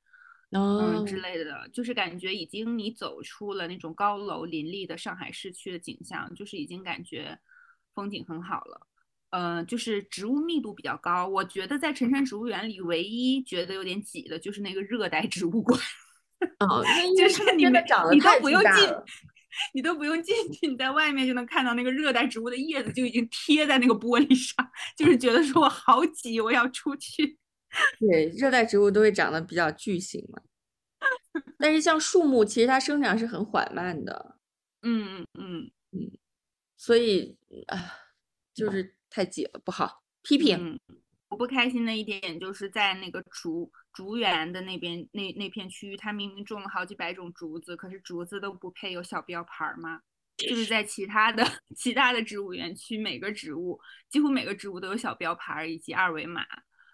[0.52, 7.40] 嗯之类的，就是感觉已经你走出了那种高楼林立的上海市区的景象，就是已经感觉
[7.94, 8.88] 风景很好了。
[9.30, 15.80] 呃，就是植物密度比较高，我觉得在辰山植物园里，唯一觉得有点挤的就是那个热带植物馆。
[16.60, 16.84] 哦，
[17.18, 18.90] 就是你们你都长得太不用进
[19.74, 27.38] 你都不用进去，你在外面就能看到那个热带植物的叶子就已经贴在那个玻璃上， 就是觉得说我好挤，我要出去。
[28.00, 30.42] 对，热带植物都会长得比较巨型嘛。
[31.58, 34.38] 但是像树木，其实它生长是很缓慢的，
[34.82, 36.12] 嗯嗯嗯嗯
[36.76, 37.78] 所以啊，
[38.54, 40.04] 就是太挤了，不好。
[40.24, 40.58] 批评。
[40.60, 40.80] 嗯，
[41.30, 50.02] 我不开心的一点就是在那个竹竹园的那边那那片区域，它明明种了好几百种竹子，可是竹子都不配有小标牌儿吗？
[50.38, 51.46] 就是在其他的
[51.78, 56.44] 其他的植物园区，每个植物几乎每个植物都有小标牌儿以及二维码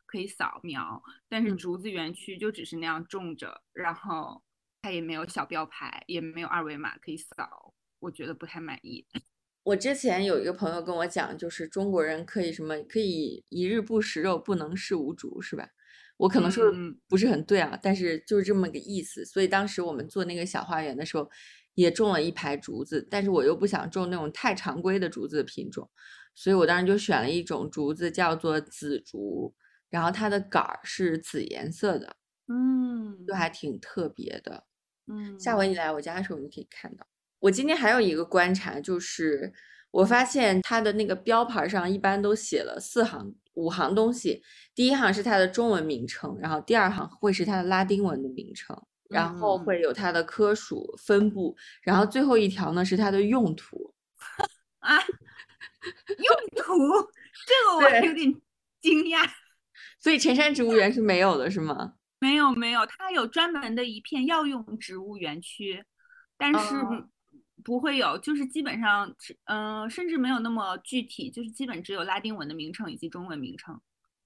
[0.07, 4.41] 可以扫描，但是嗯竹子园区就只是那样种着，然后
[4.81, 9.05] 它也没有小标牌，也没有二维码可以扫，我觉得不太满意。
[9.63, 15.67] 我之前有一个朋友跟我讲，就是中国人可以什么可以一日不食肉，不能食无竹，是吧？
[16.15, 16.71] 我可能说
[17.07, 19.25] 不是很对啊，但是就是这么个意思。
[19.25, 21.29] 所以当时我们做那个小花园的时候，
[21.75, 25.87] 也种了一排竹子，但是我又不想种那种太常规的竹子的品种，
[26.33, 29.53] 所以我当时就选了一种竹子，叫做紫竹，
[29.89, 32.15] 然后它的杆儿是紫颜色的，
[32.47, 34.65] 嗯就还挺特别的。
[35.07, 37.07] 嗯，下回你来我家的时候，你可以看到。
[37.39, 39.53] 我今天还有一个观察，就是
[39.91, 44.43] 我发现它的那个标牌上一般都写了四行、五行东西。
[44.75, 48.75] 第一行是它的中文名称，然后第二行会是它的拉丁文的名称，
[49.09, 53.93] 然后会有它的科属分布，然后最后一条呢是它的用途。
[54.79, 56.73] 啊，用途
[57.47, 58.41] 这个我有点
[58.81, 59.29] 惊讶。
[60.07, 61.95] 所以辰山植物园是没有的，是吗？
[62.21, 65.83] 没有没有，它有专门的一片药用植物园区，
[66.37, 67.05] 但是哦
[67.61, 73.77] 不会有，就是基本上只，嗯、甚至没有那么具体，就是基本只有拉丁文的名称以及中文名称，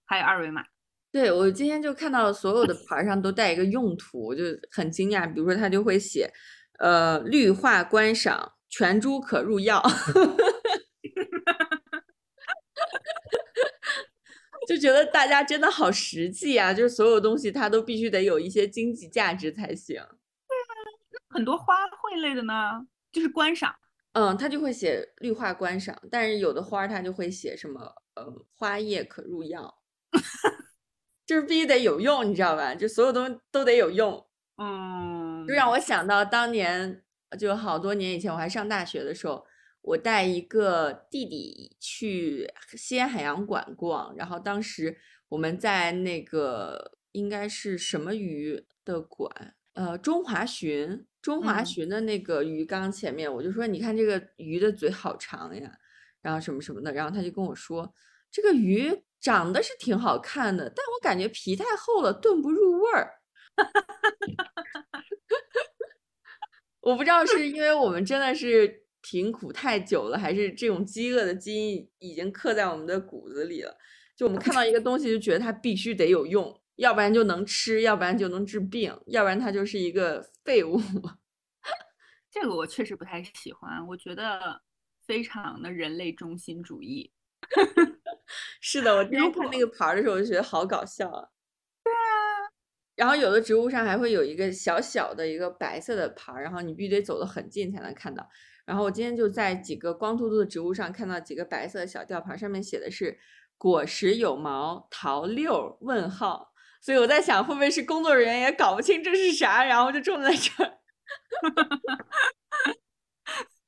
[0.06, 0.64] 还有二维码。
[1.12, 5.26] 对，我今天就看到所有的牌儿上都带一个用途，我就很惊讶。
[5.34, 6.32] 比如说，它就会写，
[6.78, 9.82] 呃，绿化观赏，全株可入药，
[14.72, 16.74] 就觉得大家真的好实际啊！
[16.74, 19.96] 就是所有东西它都必须得有一些经济价值才行。
[19.98, 20.72] 对啊，
[21.12, 22.54] 那很多花卉类的呢，
[23.12, 23.76] 就是观赏。
[24.14, 27.82] 嗯，它就会写绿化观赏，但是有的花儿它就会写什么，
[28.16, 29.74] 呃，花叶可入药，
[31.28, 32.74] 就是必须得有用，你知道吧？
[32.74, 34.26] 就所有东西都得有用。
[34.58, 37.04] 嗯，就让我想到当年，
[37.38, 39.46] 就好多年以前，我还上大学的时候，
[39.82, 44.98] 我带一个弟弟去西安海洋馆逛，然后当时
[45.30, 55.72] 我们在那个应该是什么鱼的馆，呃，中华鲟，中华嗯鲟的那个鱼缸前面，我就说，你看这个鱼的嘴好长呀，
[56.22, 57.94] 然后什么什么的，然后他就跟我说，
[58.32, 63.16] 这个鱼长得是挺好看的，但我感觉皮太厚了，炖不入味儿。
[66.82, 73.76] 我不知道是因为我们真的是贫苦太久了，还是这种饥饿的基因已经刻在我们的骨子里了。
[74.16, 80.80] 就我们看到一个东西，就觉得它必须得有用，要不然就能吃，要不然就能治病，要不然它就是一个废物。
[82.30, 84.62] 这个我确实不太喜欢，我觉得
[85.06, 87.12] 非常的人类中心主义。
[88.62, 91.28] 是的，我今天如果看那个牌儿的时候，我就觉得好搞笑啊。
[93.02, 98.30] 然后有的植物上还会有一个小小的一个白色的牌儿，然后你必须得走得很近才能看到。
[98.64, 103.18] 然后我今天就在几个光秃秃的植物上看到几个白色的小吊牌，上面写的是
[103.58, 106.54] “果实有毛，桃六问号”。
[106.80, 110.78] 所以我在想，会不会是工作人员也搞不清这是啥，然后就种在这儿？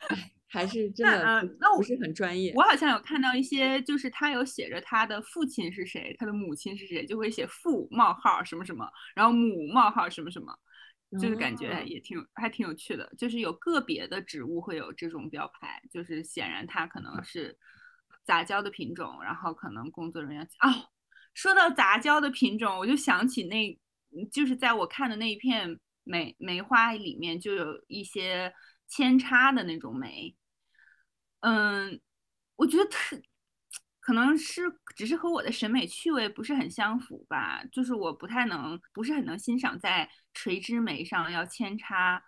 [0.54, 2.54] 哎，还是真那的那我不是很专业。
[2.56, 10.56] 我好像有看到一些，就是他有写着他的父亲是谁，他的母亲是谁，就会写父冒号什么什么，然后母冒号什么什么，
[11.20, 13.12] 就是感觉哦也挺还挺有趣的。
[13.18, 17.58] 就是有个别的植物会有这种标牌，就是显然它可能是
[18.24, 20.70] 杂交的品种，然后可能工作人员哦，
[21.34, 23.80] 说到杂交的品种，我就想起那，
[24.32, 28.54] 就是在我看的那一片梅梅花里面就有一些
[28.88, 30.36] 扦插的那种梅。
[31.44, 32.00] 嗯，
[32.56, 33.22] 我觉得特
[34.00, 34.62] 可能是
[34.96, 42.24] 只是和我的审美趣味不是很相符吧，就是我不太能不是很能欣赏在垂枝梅上要扦插，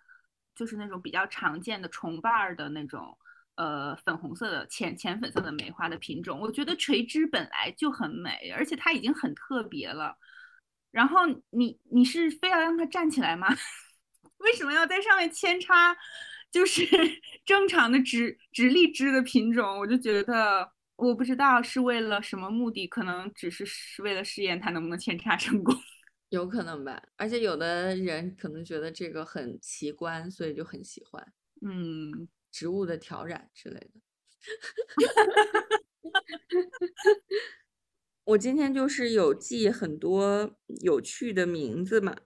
[0.54, 3.16] 就是那种比较常见的重瓣儿的那种。
[3.56, 10.14] 呃，粉红色的浅浅粉色的梅花的品种，我觉得垂枝本来就很美，而且它已经很特别了。
[10.90, 13.48] 然后你你是非要让它站起来吗？
[14.36, 15.96] 为什么要在上面扦插？
[16.56, 16.84] 就是
[17.44, 25.74] 正常的直直立枝的品种，我就觉得我不知道是为了什么目的，可能只是是为了试验它能不能扦插成功，
[26.30, 27.02] 有可能吧。
[27.16, 31.32] 而且有的人可能觉得这个很奇观，所以就很喜欢。
[31.60, 32.26] 嗯。
[32.52, 34.00] 植物的调染之类的，
[38.24, 42.16] 我今天就是有记很多有趣的名字嘛，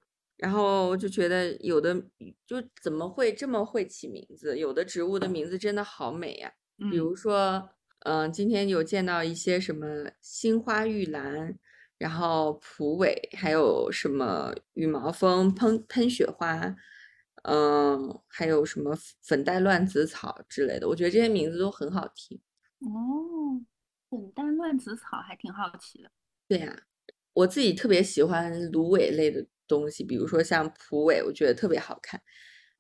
[0.41, 1.95] 然后就觉得有的
[2.47, 4.59] 就怎么会这么会起名字？
[4.59, 6.51] 有的植物的名字真的好美呀，
[6.91, 7.69] 比如说，
[8.01, 9.87] 嗯，今天有见到一些什么
[10.23, 11.59] 新花玉兰，
[11.99, 16.75] 然后蒲苇，还有什么羽毛风喷喷雪花。
[17.45, 22.39] 嗯，还有什么粉黛乱子草之类的，我觉得这些名字都很好听。
[22.81, 23.65] 哦，
[24.11, 26.11] 粉黛乱子草还挺好奇的。
[26.47, 26.83] 对呀，
[27.33, 32.21] 我自己特别喜欢芦苇类的东西，比如说像蒲苇，我觉得特别好看。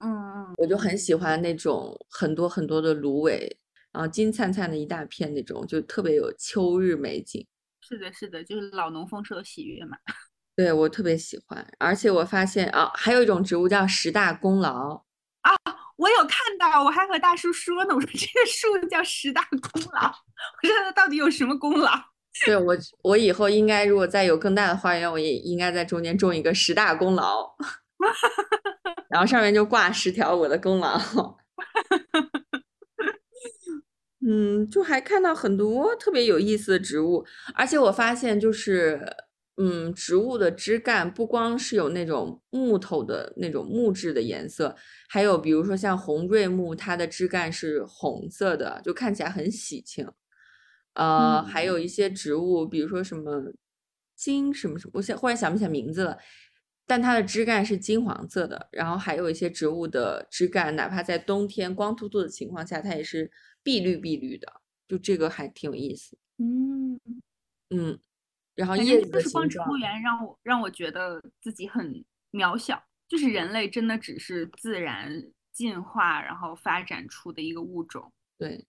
[0.00, 3.58] 嗯嗯，我就很喜欢那种很多很多的芦苇，
[3.92, 7.46] 然后金灿灿的一大片那种，就特别有秋日美景。
[7.82, 9.96] 是的，是的，就是老农丰收的喜悦嘛。
[10.56, 15.04] 对我特别喜欢，而且我发现啊，还有一种植物叫十大功劳
[15.42, 15.52] 啊，
[15.96, 20.08] 我有看到，我还和大叔说呢，我说这个树叫十大功劳，
[20.62, 21.90] 我说它到底有什么功劳？
[22.44, 27.54] 对我，我以后应该如果再有更大的花园，我也应该在中间种一个十大功劳，
[29.10, 30.98] 然后上面就挂十条我的功劳。
[34.26, 37.24] 嗯，就还看到很多特别有意思的植物，
[37.54, 39.00] 而且我发现就是。
[39.62, 44.74] 嗯，植物的枝干不光是有那种木头的那种木质的颜色，
[45.06, 50.08] 还有比如说像红瑞木，它的枝干是红色的，就看起来很喜庆。
[51.00, 53.52] 呃，还有一些植物，比如说什么
[54.14, 56.18] 金什么什么，我现忽然想不起来名字了，
[56.86, 58.68] 但它的枝干是金黄色的。
[58.72, 63.30] 然后还有一些植物的枝干，哪怕在冬天光秃秃的情况下，它也是
[63.62, 66.18] 碧绿碧绿的，就这个还挺有意思。
[66.36, 67.00] 嗯
[67.70, 67.98] 嗯。
[68.54, 75.10] 然后叶子的形状，植物园让我让我觉得自己很渺小，就是人类真的只是自然
[75.50, 78.12] 进化然后发展出的一个物种。
[78.36, 78.66] 对，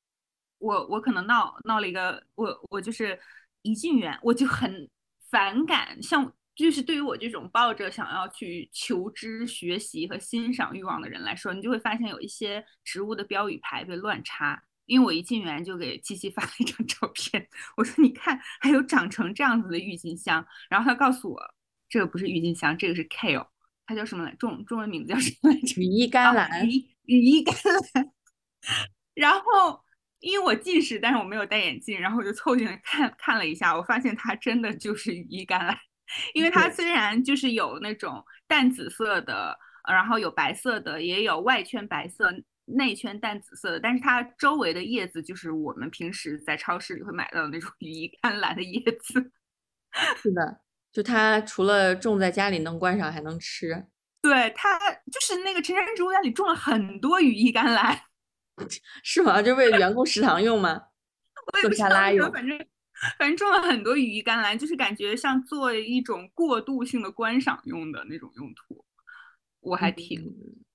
[0.61, 3.19] 我我可能闹闹了一个，我我就是
[3.63, 4.89] 一进园我就很
[5.29, 14.63] 反感，像就是对于我这种抱着想要去求知、学习和欣赏欲望的人来说，你就会发现有一些植物的标语牌被乱插。
[14.87, 17.47] 因为我一进园就给七七发了一张照片，
[17.77, 20.45] 我说你看，还有长成这样子的郁金香。
[20.69, 21.39] 然后他告诉我，
[21.87, 23.47] 这个不是郁金香，这个是 kale，
[23.85, 24.35] 它叫什么来？
[24.35, 25.79] 中中文名字叫什么来着？
[25.79, 26.67] 羽衣甘蓝。
[26.67, 27.55] 羽羽衣甘
[27.93, 28.11] 蓝。
[29.15, 29.81] 然后
[30.21, 35.77] 因为我近视，但是我没有戴眼镜，然后我就凑近来看看了一下，我发现它真的就是羽衣甘蓝。
[36.33, 39.57] 因为它虽然就是有那种淡紫色的，
[39.87, 42.31] 然后有白色的，也有外圈白色。
[42.65, 49.31] 内圈淡紫色的，但是它周围的叶子就是我们平时在超市里会买到的那种羽衣甘蓝的叶子。
[50.15, 50.61] 是的，
[50.93, 53.87] 就它除了种在家里能观赏，还能吃。
[54.21, 57.99] 对，它就是那个陈山植物园里种了很多羽衣甘蓝，
[59.03, 59.41] 是吗？
[59.41, 60.81] 就为员工食堂用吗？
[61.61, 62.31] 做沙拉用。
[62.31, 62.57] 反正
[63.17, 68.85] 反正种了很多羽衣甘蓝，就是感觉像做一种过渡性的观赏用的那种用途。
[69.59, 70.23] 我还挺。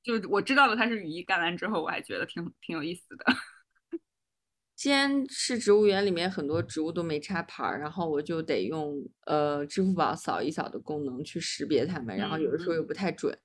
[0.03, 3.25] 就我知道了它是羽衣甘蓝之后，我还觉得挺挺有意思的。
[4.77, 13.37] 西安市植物园里面很多植物都没插牌儿，然后我就得用呃支付宝扫一扫的功能去识别它们，然后有的时候又不太准。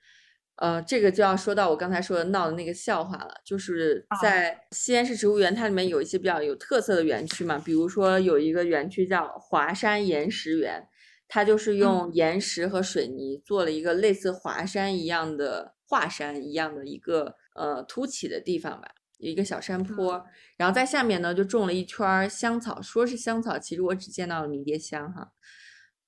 [0.55, 10.87] 呃，这个就要说到我刚才说的闹的那个笑话了，就是在西安市植物园，它里面有一些比较有特色的园区嘛，比如说有一个园区叫华山岩石园，
[11.27, 15.75] 它就是用岩石和水泥做了一个类似华山一样的。
[15.91, 18.87] 华山一样的一个呃凸起的地方吧，
[19.17, 20.23] 一个小山坡，
[20.55, 25.33] 然后在下面呢就种了一圈香草，说是香草，其实我只见到了迷迭香哈。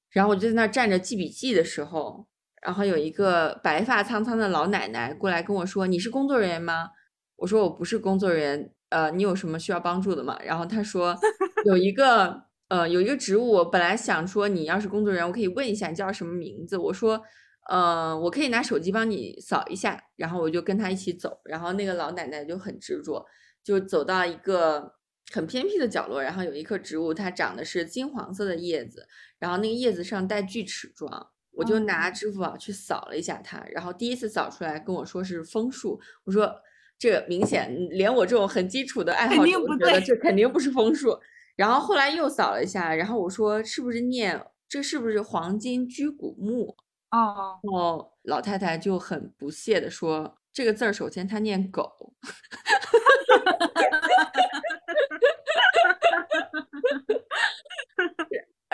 [0.09, 2.25] 然后我就在那儿站着记笔记的时候，
[2.63, 6.89] 然后有一个白发苍苍的老奶奶过来跟我说：“你是工作人员吗？”
[7.37, 11.15] 我说：“我不是工作人员，呃，你有什么需要帮助的吗？”然后她说：
[11.65, 17.21] “有一个呃有一个植物，我本来想说你要是工作人员，我可以问一下你叫什么名字。”我说。
[17.69, 23.25] 呃，我可以拿手机帮你扫一下，然后我就跟他一起走，然后那个老奶奶就很执着，
[23.63, 24.95] 就走到一个
[25.31, 29.07] 很偏僻的角落，然后有一棵植物，它长的是金黄色的叶子，
[29.39, 36.51] 然后那个叶子上带锯齿状，我就拿支付宝去扫了一下它，然后第一次扫出来跟我说是枫树，我说
[36.97, 40.15] 这明显连我这种很基础的爱好者都觉得这。
[40.17, 41.19] 肯定不是枫树，
[41.55, 46.75] 然后后来又扫了一下，然后我说是不是念这是不是黄金居古木？
[47.11, 52.15] 哦，然后老太太就很不屑的说：“这个字儿，首先它念狗，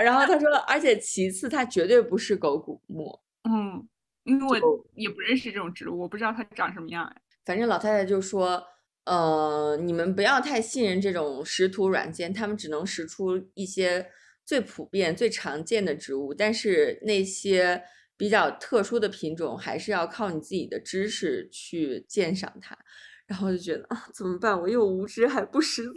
[0.02, 3.20] 然后他说，而且其次，它绝对不是狗骨木。
[3.44, 3.88] 嗯，
[4.24, 7.14] 因为我也不认识这种植物，我不知道它长什么样。
[7.46, 8.64] 反正老太太就说
[9.06, 14.10] ：“呃，你们不要太信任这种识图软件，他们只能识出一些
[14.46, 17.84] 最普遍、最常见的植物，但是那些。”
[18.20, 22.78] 比较特殊的品种，还是要靠你自己的知识去鉴赏它。
[23.26, 24.60] 然后就觉得啊，怎么办？
[24.60, 25.92] 我又无知还不识字，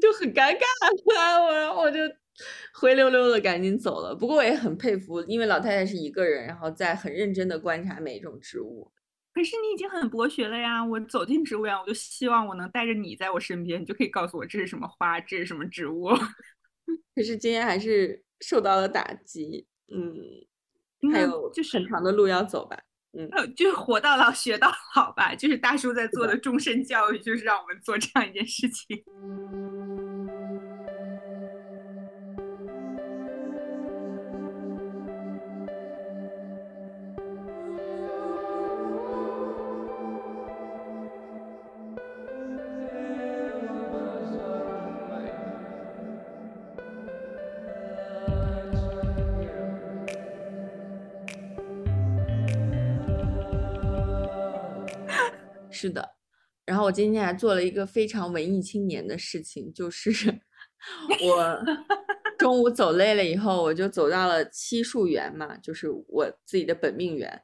[0.00, 1.44] 就很尴尬。
[1.44, 1.98] 我然后我就
[2.74, 4.14] 灰溜溜的赶紧走了。
[4.14, 8.90] 不过我也很佩服，因为老太太是一个人，然后在很认真的观察每一种植物。
[9.32, 10.84] 可是你已经很博学了呀！
[10.84, 16.08] 我走进植物园，我就希望我能带着你在我身边，你就可以告诉我这是什么花，这是什么植物。
[17.14, 22.76] 可是今天还是受到了打击，嗯，还有就是很长的路要走吧，
[23.12, 29.02] 嗯，就是活到老学到老吧，就是大叔在做的终身教育，就是让我们做这样一件事情。
[55.80, 56.06] 是的，
[56.66, 60.10] 然后我今天还做了一个非常文艺青年的事情，就是
[61.24, 61.64] 我
[62.38, 67.40] 中午走累了以后，我就走到了七树园嘛，就是我自己的本命园，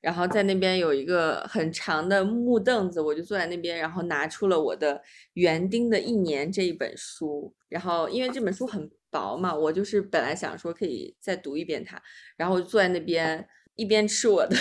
[0.00, 4.96] 然后在那边有一个很长的木凳子，我就坐在那边，然后拿出了我的
[5.34, 12.02] 《园丁的一年》这一本书，然后因为这本书很薄嘛，我就是本来想说可以再读一遍它，
[12.38, 14.56] 然后我就坐在那边一边吃我的。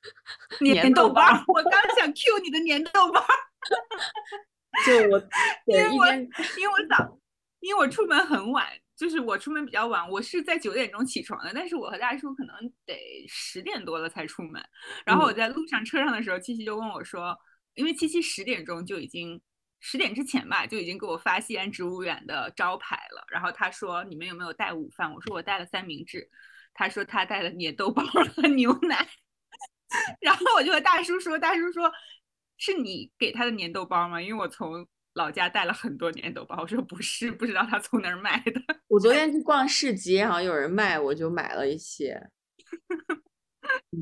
[0.64, 3.24] 粘豆包， 我刚想 Q 你的粘豆包，
[4.86, 5.18] 就我，
[5.66, 7.18] 因为我因为我早，
[7.60, 12.54] 因为我出门很晚，就是我出门比较晚，我是在九点钟起床的，但是我和大叔可能
[12.86, 14.62] 得十点多了才出门。
[15.04, 17.36] 然后我在路上车上的时候，七七就问我说，
[17.74, 19.40] 因为七七十点钟就已经
[19.80, 23.24] 十点之前吧，就已经给我发西安植物园的招牌了。
[23.30, 25.12] 然后他说你们有没有带午饭？
[25.12, 26.30] 我说我带了三明治。
[26.72, 29.06] 他说他带了粘豆包和牛奶。
[30.20, 31.90] 然后我就和大叔说：“大叔说，
[32.56, 34.20] 是你给他的粘豆包吗？
[34.22, 38.60] 因为我从老家带了很多粘豆包。”我说：“不是，不知道他从哪儿买的。
[38.88, 42.30] ”我昨天去逛市集，然后有人卖，我就买了一些。
[43.92, 44.00] 嗯，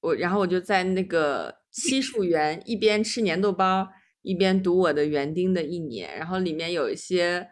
[0.00, 3.88] 我然后我就在那个七树园一边吃粘豆包，
[4.22, 6.16] 一边读我的园丁的一年。
[6.16, 7.48] 然后里面有一些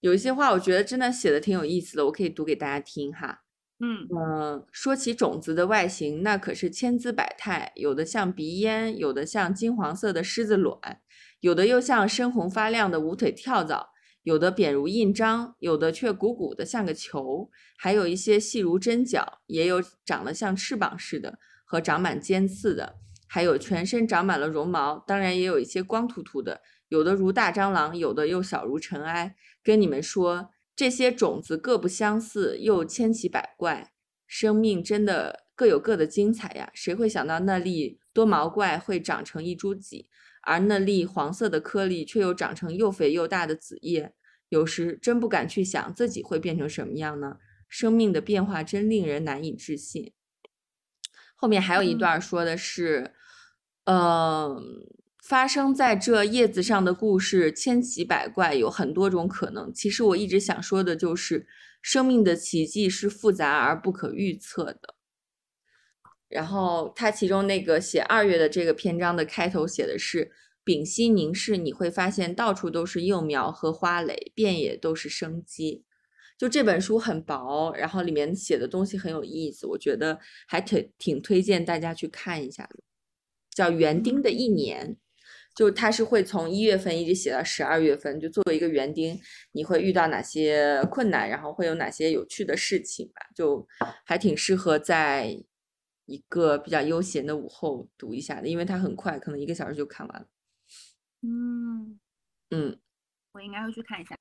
[0.00, 3.42] 有一些话，我觉得真的写的挺有意思的，我可以读给大家听哈。
[3.78, 11.00] 嗯说起种子的外形，那可是千姿百态，有的像鼻烟，有的像金黄色的狮子卵，
[11.40, 13.90] 有的又像深红发亮的无腿跳蚤，
[14.22, 22.96] 有的扁如印章，有的却鼓鼓的像个球，还有一些细如针脚，也有长得像翅膀似的和长满尖刺的，
[23.28, 29.36] 还有全身长满了绒毛，当然也有一些光秃秃的，有的如大蟑螂，有的又小如尘埃。
[29.62, 30.48] 跟你们说。
[30.76, 33.94] 这些种子各不相似，又千奇百怪，
[34.26, 36.70] 生命真的各有各的精彩呀！
[36.74, 40.06] 谁会想到那粒多毛怪会长成一株棘，
[40.42, 44.12] 而那粒黄色的颗粒却又长成又肥又大的子叶？
[44.50, 47.38] 有时真不敢去想自己会变成什么样呢？
[47.68, 50.12] 生命的变化真令人难以置信。
[51.34, 53.14] 后面还有一段说的是，
[53.84, 54.86] 嗯。
[55.28, 59.74] 发生在这叶子上的故事千奇百怪，有很多种可能。
[59.74, 61.48] 其实我一直想说的就是，
[61.82, 64.94] 生命的奇迹是复杂而不可预测的。
[66.28, 70.30] 然后他其中那个写二月的这个篇章的开头写的是：
[70.62, 75.84] 屏息凝视，你会发现到处都是幼苗和花蕾，遍野都是生机。
[76.38, 82.76] 就这本书很薄，然后里面写的东西很有意思，我觉得还挺挺推荐大家去看一下的，
[83.50, 84.94] 叫《园丁的一年》。
[85.56, 89.18] 就它是会从一月份一直写到十二月份，就作为一个园丁，
[89.52, 93.66] 你会遇到哪些困难，然后会有哪些有趣的事情吧，就
[94.04, 95.34] 还挺适合在
[96.04, 100.28] 一个比较悠闲的午后读一下的，因为它很快，可能一个小时就看完了。
[101.22, 101.98] 嗯
[102.50, 102.78] 嗯，
[103.32, 104.14] 我应该会去看一下。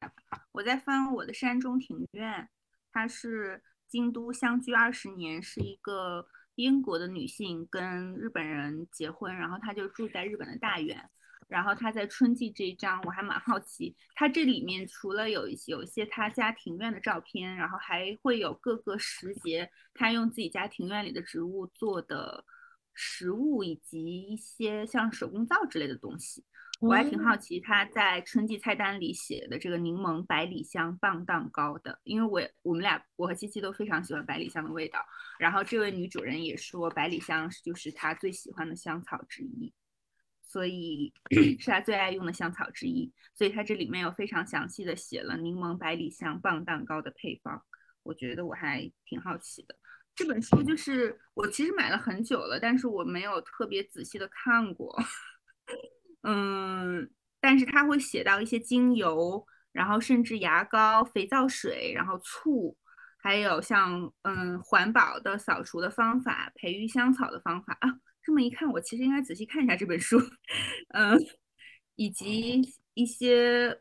[0.53, 2.47] 我在翻我的山中庭院，
[2.93, 6.25] 它是京都相居二十年，是一个
[6.55, 10.97] 英国的女性跟日本人结婚，然后她就住在日本的大原。
[11.47, 22.43] 然后他在春季这一章，我还蛮好奇，他这里面除了有一些有一些他家庭院的照片，然后还会有各个时节他用自己家庭院里的植物做的
[22.93, 26.43] 食物，以及一些像手工皂之类的东西。
[26.81, 34.99] 我还挺好奇他在春季菜单里写的这个柠檬百里香棒蛋糕的，因为我我们俩我和七七都非常喜欢百里香的味道，
[35.39, 39.73] 然后这位女主人也说百里香就是她最喜欢的香草之一。
[40.55, 41.13] 所以
[41.59, 47.61] 是他最爱用的香草之一，所以它这里面有非常详细的写了柠檬百里香棒蛋糕的配方，
[48.03, 49.75] 我觉得我还挺好奇的。
[50.15, 54.97] 这本书就是我其实买了很久了，但是我没有特别仔细的看过。
[56.23, 62.77] 嗯，但是他会写到一些精油，然后甚至牙膏、肥皂水，然后醋，
[63.17, 67.99] 还有像嗯环保的扫除的方法、培育香草的方法啊。
[68.25, 70.17] 这么一看，我其实应该仔细看一下这本书，
[70.95, 71.15] 嗯，
[71.95, 72.59] 以及
[72.95, 73.79] 一些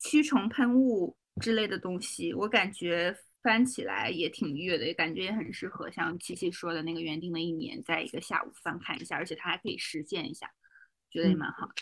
[0.00, 10.50] 驱虫喷雾之类的东西，我感觉翻起来也挺愉悦的，也感觉也很适合像琪琪说的那个原定的一年，在一个下午翻看一下，而且它还可以实践一下，
[11.12, 11.74] 觉得也蛮好的。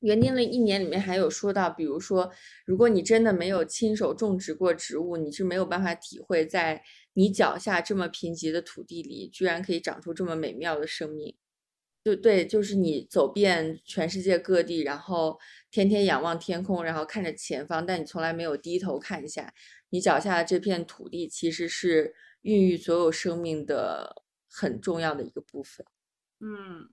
[0.00, 2.30] 园丁的一年里面还有说到，比如说，
[2.66, 6.82] 如果你真的没有亲手种植过植物，你是没有办法体会在
[7.14, 11.36] 你脚下这么贫瘠的土地里，居然可以长出这么美妙的生命。
[12.04, 15.40] 就对，就是你走遍全世界各地，然后
[15.70, 19.54] 天天仰望天空，然后看着前方，但你从来没有低头看一下
[19.88, 25.86] 你脚下的这片土地，其实是孕育所有生命的很重要的一个部分。
[26.40, 26.90] 嗯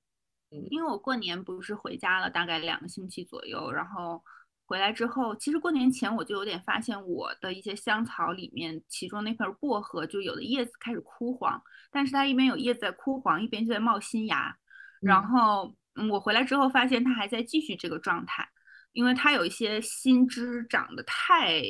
[0.51, 4.23] 嗯，因为我过年不是回家了，大概两个星期左右，然后
[4.65, 14.57] 回来之后，其实过年前我就有点发现我的一些香草里面，其中那片薄荷就有的叶子开始枯黄，但是它一边有叶子在枯黄，一边就在冒新芽。
[15.01, 15.75] 然后
[16.09, 18.47] 我回来之后发现它还在继续这个状态，
[18.93, 21.63] 因为它有一些新枝长得太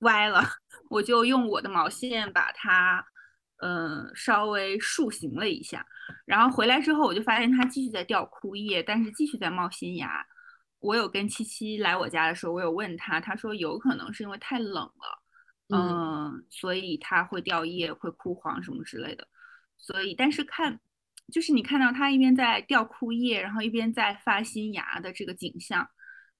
[0.00, 0.42] 歪了，
[0.90, 3.06] 我就用我的毛线把它，
[3.58, 5.86] 呃，稍微塑形了一下。
[6.24, 10.26] 然后回来之后我就发现它继续在掉枯叶，但是继续在冒新芽。
[10.80, 15.22] 我有跟七七来我家的时候，我有问他，他说有可能是因为太冷了，
[15.68, 19.26] 嗯，所以它会掉叶、会枯黄什么之类的。
[19.76, 20.80] 所以，但是看。
[21.32, 25.88] 就是你看到它一边在掉枯叶，然后一边在发新芽的这个景象，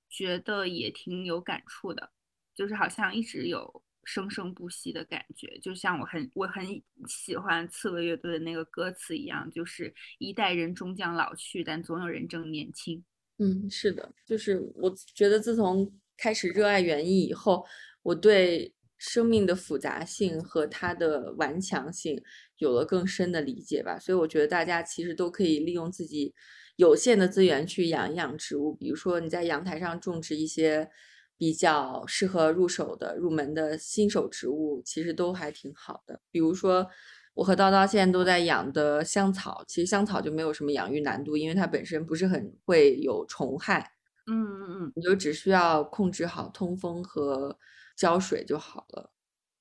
[0.09, 2.11] 觉得也挺有感触的。
[2.55, 6.65] 就是好像一直有生生不息的感觉，就像我很我很
[7.09, 13.05] 喜欢刺猬乐队的那个歌词一样，就是一代人终将老去，但总有人正年轻。
[13.39, 17.67] 嗯，是的，就是我觉得自从开始热爱园艺以后，
[18.03, 18.73] 我对。
[18.99, 22.23] 生命的复杂性和它的顽强性
[22.59, 26.35] 有了更深的理解吧，所以我觉得大家其实都可以利用自己
[26.77, 30.89] 有限的资源去养一养植物，比如说你在阳台上种植一些
[31.37, 36.21] 比较适合入手的入门的新手植物，其实都还挺好的。
[36.31, 36.87] 比如说
[37.35, 43.91] 我和叨叨现在都在养的香草，其实香草就没有什么养育难度，因为它本身不是很会有虫害，
[44.27, 47.59] 嗯嗯嗯，你就只需要控制好通风和。
[47.97, 49.11] 浇水就好了。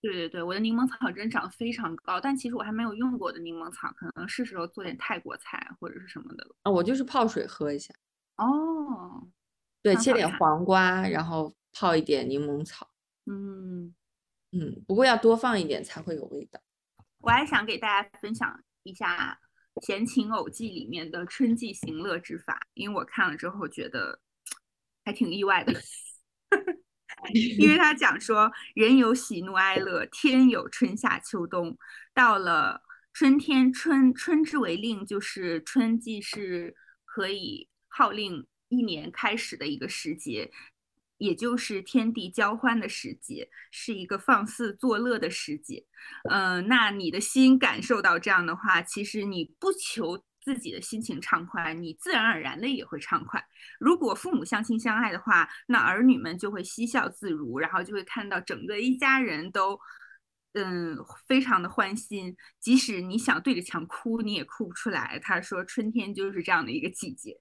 [0.02, 6.56] 对对对，我的柠檬草真长得非常高，但其实我还没有用过的柠檬草，可能是时候做点泰国菜或者是什么的了。
[6.62, 7.92] 啊，我就是泡水喝一下。
[8.38, 9.28] 哦，
[9.82, 12.92] 对，切点黄瓜，然后泡一点柠檬草。
[13.26, 13.96] 嗯
[14.52, 16.62] 嗯，不过要多放一点才会有味道。
[17.22, 19.40] 我还想给大家分享一下
[19.88, 24.20] 《闲情偶记》里面的春季行乐之法，因为我看了之后觉得
[25.04, 25.74] 还挺意外的。
[27.34, 31.78] 因为他讲说，人有喜怒哀乐，天有春夏秋冬。
[32.14, 32.82] 到了
[33.14, 40.52] 春天，春春之为令，就是春季是可以号令一年开始的一个时节，
[41.18, 45.86] 也就是天地交欢的时节，是一个放肆作乐的时节。
[46.30, 50.24] 嗯，那你的心感受到这样的话，其实你不求。
[50.46, 53.44] 自己的心情畅快，你自然而然的也会畅快。
[53.80, 59.80] 如果父母相亲相爱的话，那儿女们就会嬉笑自如，然后就会看到整个一家人都，
[60.54, 62.38] 嗯，非常的欢心。
[62.60, 65.18] 即使你想对着墙哭，你也哭不出来。
[65.20, 67.36] 他说，春天就是这样的一个季节。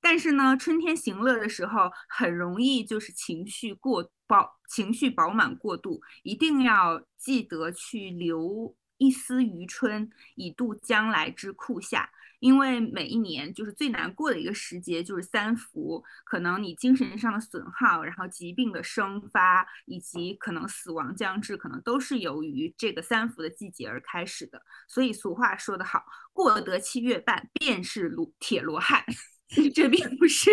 [0.00, 12.10] 但是呢，春天行乐的时候，很容易就是情绪过饱，情绪饱满过度，一定要记得去留一丝余春，以度将来之酷夏。
[12.38, 24.62] 因为每一年就是最难过的一个时节，就是三伏，可能你精神上的损耗，然后疾病的生发，以及可能死亡将至，可能都是由于这个三伏的季节而开始的。
[24.88, 29.04] 所以俗话说得好，过得七月半，便是罗铁罗汉。
[29.74, 30.50] 这并不是，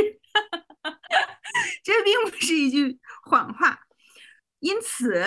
[1.84, 3.80] 这并不是一句谎话。
[4.60, 5.24] 因此，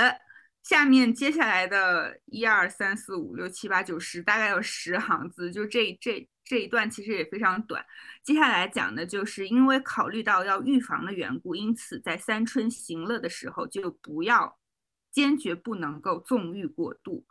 [0.70, 7.84] 下面接下来的一二三四五六七八九十，大概有十行字，就这这这一段其实也非常短。
[8.22, 14.60] 接下来讲的就是因为考虑到要预防的缘故，因此在三春行乐的时候，就不要
[15.10, 17.26] 坚决不能够纵欲过度。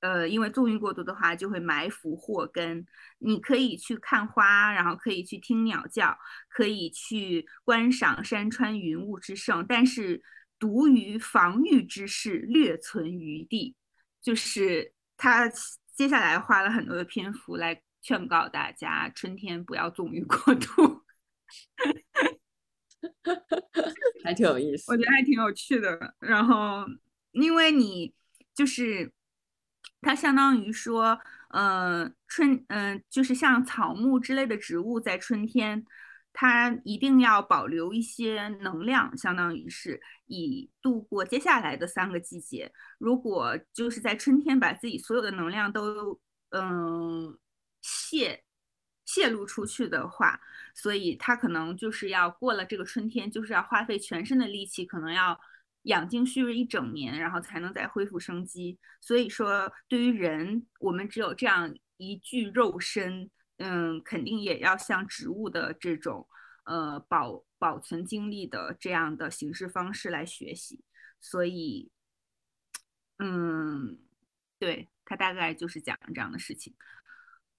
[0.00, 2.84] 呃，因为纵欲过度的话，就会埋伏祸根。
[3.20, 6.14] 你可以去看花，然后可以去听鸟叫，
[6.50, 10.22] 可以去观赏山川云雾之盛，但是
[10.58, 13.74] 独于防御之事略存余地。
[14.20, 15.50] 就是他
[15.94, 21.02] 接下来花了很多的篇幅来劝告大家，春天不要纵欲过度。
[24.24, 26.14] 还挺有意思，我觉得还挺有趣的。
[26.18, 26.86] 然后，
[27.32, 28.14] 因为你
[28.54, 29.12] 就是。
[30.06, 35.82] 它相当于说，呃，春，嗯，就是像草木之类的植物，在春天，
[36.34, 42.70] 它一定要保留一些能量，相当于是以度过接下来的三个季节。
[42.98, 46.20] 如果就是在春天把自己所有的能量都，
[46.50, 47.38] 嗯，
[47.80, 48.44] 泄
[49.06, 50.38] 泄露出去的话，
[50.74, 55.40] 所以它可能就是要过了这个春天，就是要花费全身的力气，可能要。
[55.84, 58.78] 养精蓄锐一整年，然后才能再恢复生机。
[59.02, 66.26] 所以说，对于人，我们只有这样一具肉身，嗯，肯定也要像植物的这种，
[66.64, 70.84] 呃，保保存精力的这样的形式方式来学习。
[71.20, 71.90] 所以，
[73.18, 73.98] 嗯，
[74.58, 76.74] 对他大概就是讲这样的事情。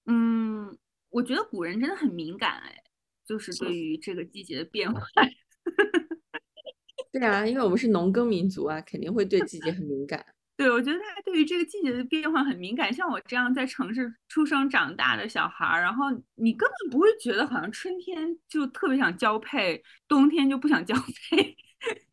[0.04, 0.78] 嗯，
[1.08, 2.84] 我觉得古人真的很敏感，哎，
[3.24, 5.00] 就是对于这个季节的变化。
[7.10, 10.35] 对啊，因为我们是农耕民族啊，肯定会对季节很敏感。
[10.56, 12.92] 对，我觉得他对于这个季节的变化很敏感。
[12.92, 21.54] 像我这样在城市出生长大的小孩儿，然后你根本不会觉得好像春天就特别想交配，冬天就不想交配，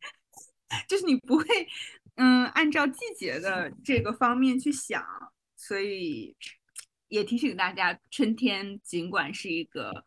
[0.86, 1.44] 就是你不会
[2.16, 5.02] 嗯按照季节的这个方面去想。
[5.56, 6.36] 所以
[7.08, 10.04] 也提醒大家，春天尽管是一个。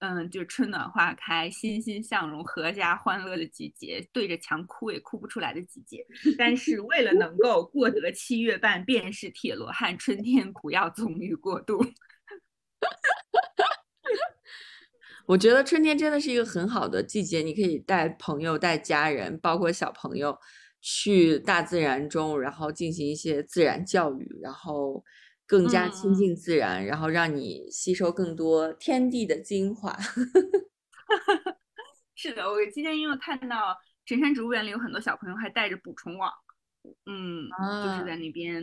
[0.00, 6.06] 嗯，就是春暖花开、欣欣向荣、阖家欢乐的季节，对着墙哭也哭不出来的季节。
[6.38, 11.78] 但是为了能够过得七月半，便是铁罗汉，春天不要纵欲过度。
[15.26, 20.38] 我觉得春天真的是一个很好的季节，你可以带朋友、带家人，包括小朋友，
[20.80, 25.04] 去大自然中，然后进行一些自然教育，然后。
[25.50, 29.98] 更加亲近自然，然后让你吸收更多天地的精华。
[32.14, 33.76] 是的，我今天因为看到
[34.06, 36.32] 神山植物园里有很多小朋友还带着捕虫网，
[37.04, 37.48] 嗯，
[37.82, 38.62] 就是在那边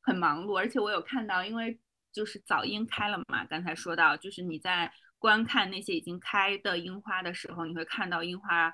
[0.00, 0.56] 很忙碌。
[0.56, 1.76] 而且我有看到，因为
[2.12, 8.72] 就是早樱开了嘛，刚才说到，就是你在观看那些已经开的樱花的时候，你会看到樱花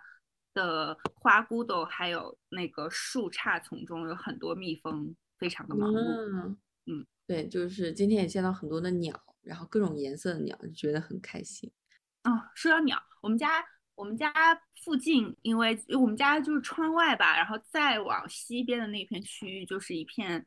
[0.53, 6.57] 的花骨朵，还有那个树杈丛中有很多蜜蜂，非常的忙碌。
[6.85, 7.07] 嗯。
[7.27, 11.71] 对，就是今天也见到很多的鸟，然后各种颜色的鸟，就觉得很开心。
[12.25, 13.65] 哦，说到鸟，我们家
[13.95, 14.33] 我们家
[14.83, 20.47] 附近，因为我们家就是窗外吧，然后再往西边的那片区域就是一片。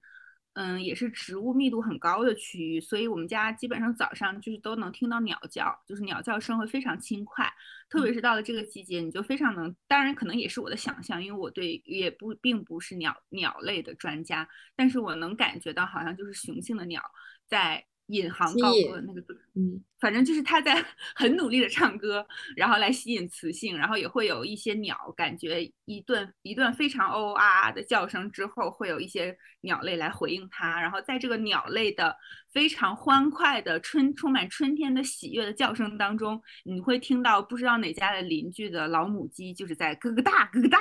[0.59, 7.47] 嗯，也是植物密度很高的区域，所以我们家基本上早上就是都能听到鸟叫，就是鸟叫声会非常轻快，
[7.91, 9.75] 特别是到了这个季节，你就非常能。
[9.87, 17.03] 当然，可能也是我的想象，因为我对也不并不是鸟鸟类的专家，但是我能感觉到好像就是雄性的鸟
[17.45, 17.85] 在。
[18.07, 20.83] 引吭高歌那个，嗯，反正就是他在
[21.15, 32.15] 很努力的唱歌，然后来吸引雌性，然后也会有一些鸟，感觉一段一段非常哦啊啊的叫声之后，会有一些鸟类来回应它，然后在这个鸟类的
[32.51, 40.79] 非常欢快的春充满春天的喜悦的叫声当中，你会听到不知道哪家的邻居的老母鸡就是在咯咯哒咯咯哒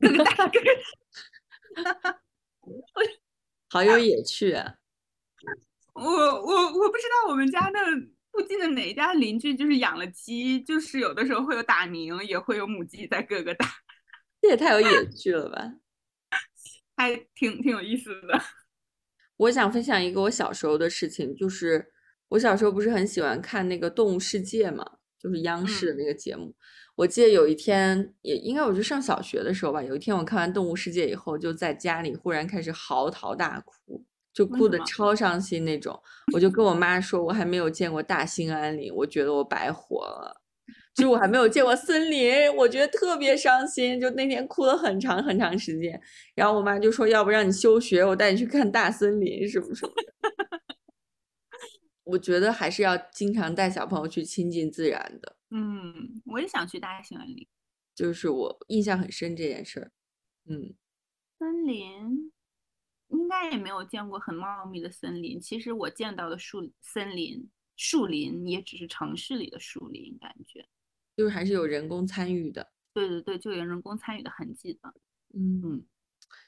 [0.00, 2.20] 咯咯哒咯咯，哈哈，
[3.70, 4.74] 好有野趣啊。
[5.96, 7.78] 我我我不知道我们家的
[8.32, 13.66] 附近的哪一家邻居就是养了鸡，就是有的时候会有打鸣，也会有母鸡在咯咯打，
[14.42, 15.72] 这也太有野趣了吧，
[16.96, 18.40] 还挺挺有意思的。
[19.38, 21.92] 我想分享一个我小时候的事情，就是
[22.28, 26.54] 我小时候不是很喜欢看那个《动物世界》嘛，就是央视的嗯那个节目。
[26.96, 34.02] 我记得有一天，也应该我是上小学的时候吧，有一天我看完《动物世界》以后，就在家里忽然开始嚎啕大哭，
[34.36, 35.98] 就哭得超伤心那种。
[36.34, 40.42] 我就跟我妈说，我还没有见过大兴安岭，我觉得我白活了。
[40.94, 45.98] 就我还没有见过森林，我觉得特别伤心，就那天哭了很长很长时间。
[46.34, 50.60] 然后我妈就说，要不让你休学，我带你去看大森林什么什么的。
[52.04, 57.48] 我觉得还是要经常带小朋友去亲近自然的，嗯，我也想去大兴安岭
[57.94, 59.90] 就是我印象很深这件事儿。
[60.48, 60.74] 嗯，
[61.38, 62.32] 森林，
[63.26, 65.40] 应该也没有见过很茂密的森林。
[65.40, 70.64] 其实我见到的树森林、树林也只是城市里的树林，感觉。
[71.16, 72.70] 就是还是有人工参与的。
[72.94, 74.94] 对对对，就有人工参与的痕迹的。
[75.34, 75.84] 嗯，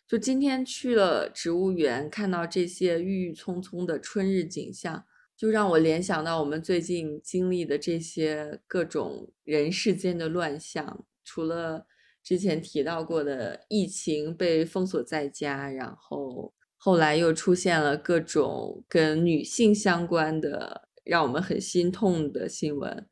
[0.07, 5.05] 就今天去了植物园，看到这些郁郁葱葱的春日景象，
[5.37, 11.05] 就让我联想到我们最近经历的这些各种人世间的乱象。
[11.25, 11.89] 除了
[12.23, 23.07] 之前提到过的疫情被封锁在家，然后后来又出现了各种跟女性相关的让我们很心痛的新闻，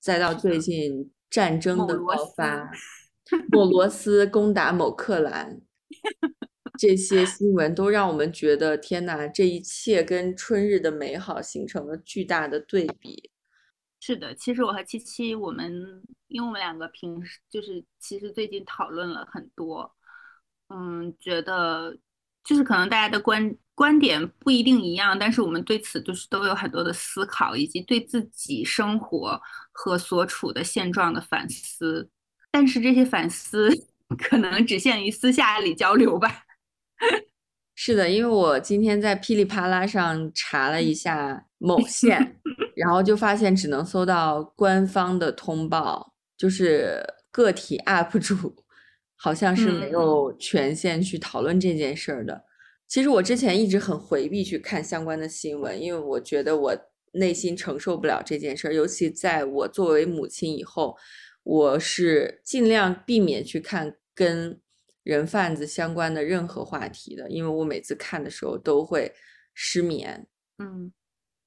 [0.00, 2.70] 再到最近战争的爆发，
[3.52, 5.60] 莫罗斯攻打某克兰，
[6.78, 13.30] 这些新闻都让我们觉得天呐，这一切跟春日的美好形成了巨大的对比。
[14.00, 15.72] 是的，其实我和七七，我们
[16.28, 19.90] 因为我们两个平时就是其实最近讨论了很多，
[20.68, 21.96] 嗯，觉得
[22.46, 29.38] 就是可能大家的观观点不一定一样，但是我们对此就是都有很多的思考，以及对自己生活
[29.72, 32.08] 和所处的现状的反思。
[32.52, 33.70] 但是这些反思
[34.16, 36.44] 可能只限于私下里交流吧。
[37.74, 42.40] 是的，因为我今天在噼里啪啦上查了一下某县，
[42.74, 48.64] 然后就发现只能搜到官方的通报，就是个体 UP 主
[49.16, 52.44] 好像是没嗯有权限去讨论这件事儿的。
[52.86, 56.76] 其实我之前一直很回避去看相关的新闻，因为我觉得我
[57.12, 60.96] 内心承受不了这件事儿，尤其在我作为母亲以后，
[61.42, 64.60] 我是尽量避免去看跟
[65.02, 69.12] 人贩子相关的任何话题的，因为我每次看的时候都会
[69.54, 70.26] 失眠。
[70.58, 70.92] 嗯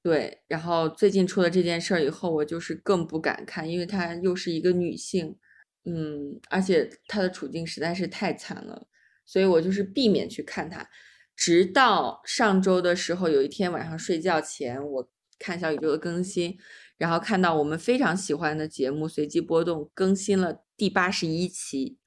[0.02, 5.36] 对，然后最近出了这件事儿以后，我就是更不敢看，因为她又是一个女性，
[5.84, 8.86] 嗯，而且他的处境实在是太惨了，
[9.24, 10.88] 所以我就是避免去看他。
[11.34, 15.08] 直到上周的时候，有一天晚上睡觉前，我
[15.38, 16.58] 看小宇宙的更新，
[16.98, 21.98] 然后看到我们非常喜欢的节目《随机波动》更新了第八十一期，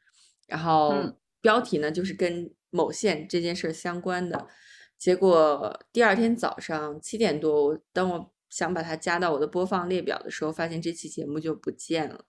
[0.48, 4.48] 然后嗯标题呢就是跟某县这件事儿相关的。
[5.00, 12.26] 结果第二天早上七点多，我当我想把它加到我的播放列表的时候，发现这期节目就不见了，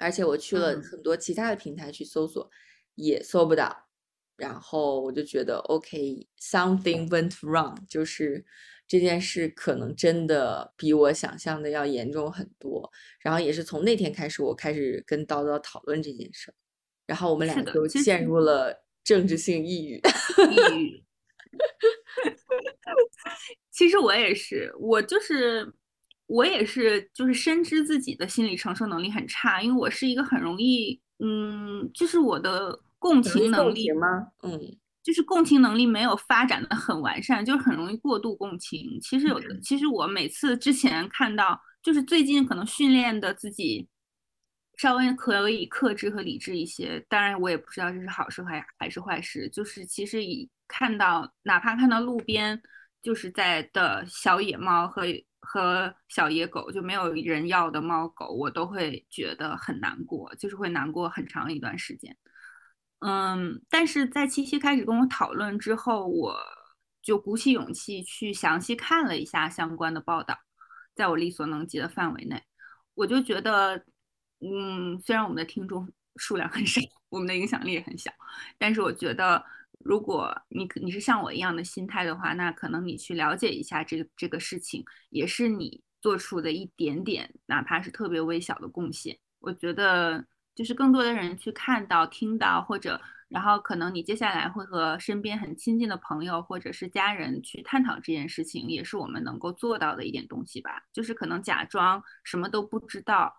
[0.00, 2.50] 而且我去了嗯很多其他的平台去搜索，
[2.94, 3.86] 也搜不到。
[4.36, 8.44] 然后我就觉得，OK，something、went wrong，就是
[8.88, 12.90] 这件事可能真的比我想象的要严重很多。
[13.20, 16.54] 然后也是从那天开始，我开始跟叨叨讨论这件事儿，
[17.06, 19.96] 然后我们是俩就的其实陷入了政治性抑郁。
[19.96, 21.04] 抑郁。
[23.70, 25.70] 其实我也是，我就是
[26.30, 34.28] 我也是，就是深知自己的心理承受能力很差，因为我是一个很容易，嗯，就是我的共情能力吗？
[34.44, 38.96] 嗯，就是共情能力没有发展的很完善，就是很容易过度共情。
[39.02, 43.88] 其实有的，其实我每次之前看到，就是最近可能训练的自己
[44.76, 47.04] 稍微可以克制和理智一些。
[47.08, 49.48] 当然，我也不知道这是好事还还是坏事。
[49.48, 52.62] 就是其实以看到，哪怕看到路边
[53.02, 55.02] 就是在的小野猫和
[55.52, 62.16] 和小野狗，就没有人要的猫狗，我都会觉得很难过，就是会难过很长一段时间。
[63.00, 66.36] 嗯，但是在七夕开始跟我讨论之后，我
[67.02, 70.38] 就鼓起勇气去详细看了一下相关的报道，
[70.94, 72.40] 在我力所能及的范围内，
[72.94, 73.84] 我就觉得，
[74.38, 78.12] 嗯，虽然我们的听众数量很少，我们的影响力也很小，
[78.56, 79.44] 但是我觉得，
[79.80, 89.18] 如果你你是像我一样的心态的话，那可能你去了解一下这个这个事情，也是你做出的一点点，哪怕是特别微小的贡献。
[89.40, 90.24] 我觉得。
[90.52, 100.82] 就是更多的人去看到、听到，或者然后可能你接下来会和身边很亲近的朋友或者是家人去探讨这件事情，也是我们能够做到的一点东西吧。
[100.92, 103.34] 就是可能假装什么都不知道，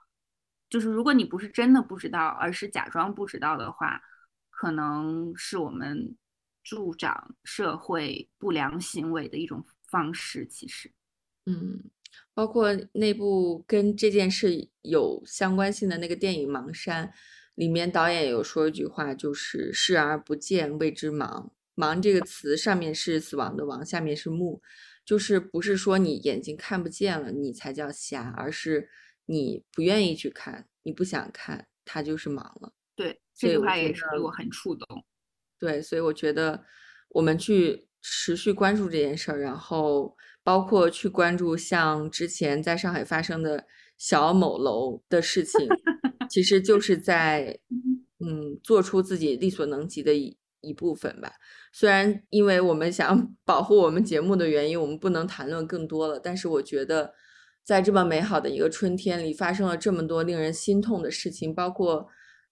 [0.67, 4.01] 就是如果你不是真的不知道，而是假装不知道的话，
[4.49, 6.17] 可能是我们
[6.64, 10.45] 助长社会不良行为的一种方式。
[10.45, 10.91] 其实，
[11.45, 11.84] 嗯，
[12.34, 17.07] 包括那部跟这件事有相关性的那个电影《盲山》，
[17.55, 21.49] 里面导演有说一句话，就是“视而不见，谓之盲”。
[21.76, 24.62] 盲这个词上面是死亡的亡，下面是目，
[25.05, 28.89] 就是不是说你眼睛看不见了，你才叫瞎，而是
[29.26, 32.74] 你不愿意去看，你不想看，它就是盲了。
[32.95, 35.05] 对，这句话也是我很触动。
[35.62, 36.66] 对，所以我觉得
[37.09, 45.70] 我们去持续关注这件事儿，然后包括去关注像之前在上海发生的小某楼的事情，
[46.30, 47.59] 其实就是在
[48.20, 51.32] 嗯做出自己力所能及的一一部分吧。
[51.72, 57.14] 虽然因为我们想 保护我们节目的原因，我们不能谈论更多了，但是我觉得
[57.64, 62.07] 在这么美好的一个春天里，发生了这么多令人心痛的事情，包括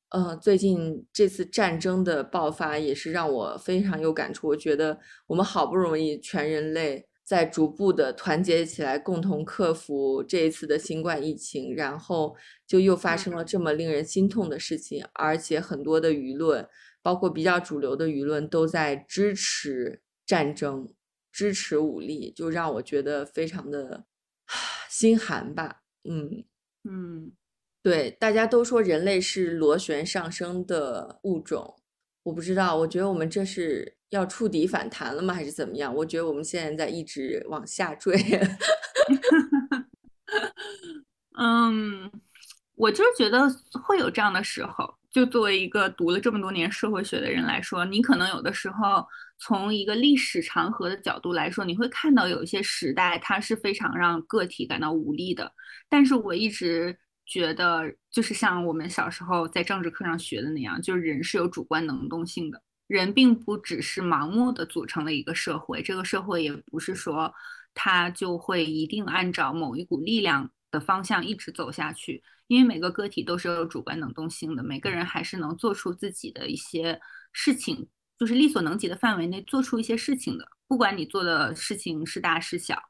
[0.10, 4.48] 呃最近这次战争的爆发，也是让我非常有感触。
[4.48, 12.36] 我觉得我们好不容易全人类在逐步的团结起来，共同克服这一次的新冠疫情，然后
[12.66, 16.68] 就又发生了这么令人心痛的事情，而且很多的舆论。
[17.02, 20.94] 包括比较主流的舆论都在支持战争、
[21.32, 24.04] 支持武力，就让我觉得非常的
[24.92, 25.82] 心寒吧。
[26.04, 26.44] 嗯
[26.84, 27.32] 嗯，
[27.82, 31.76] 对，大家都说人类是螺旋上升的物种，
[32.24, 35.94] 我不知道，我觉得我们这是要触底反弹了吗，还是怎么样？
[35.96, 38.18] 我觉得我们现在在一直往下坠。
[41.40, 42.12] 嗯，
[42.76, 43.48] 我就是觉得
[43.82, 44.94] 会有这样的时候。
[45.10, 49.04] 就作为一个读了这么多年社会学的人来说，你可能有的时候
[49.40, 55.52] 从一个历史长河的角度来说，你会看到有一些时代它是非常让个体感到无力的。
[55.90, 56.96] 但是我一直
[57.30, 67.32] 觉得，就是像我们小时候在政治课上学的那样，就是人是有主观能动性的，人并不只是盲目的组成了一个社会，这个社会也不是说
[67.76, 72.24] 它就会一定按照某一股力量的方向一直走下去。
[72.48, 77.00] 因为每个个体都是有主观能动性的，每个人还是能做出自己的一些
[77.32, 80.48] 事情，就是力所能及的范围内做出一些事情的。
[80.68, 82.82] 不管你做的事情是大是小，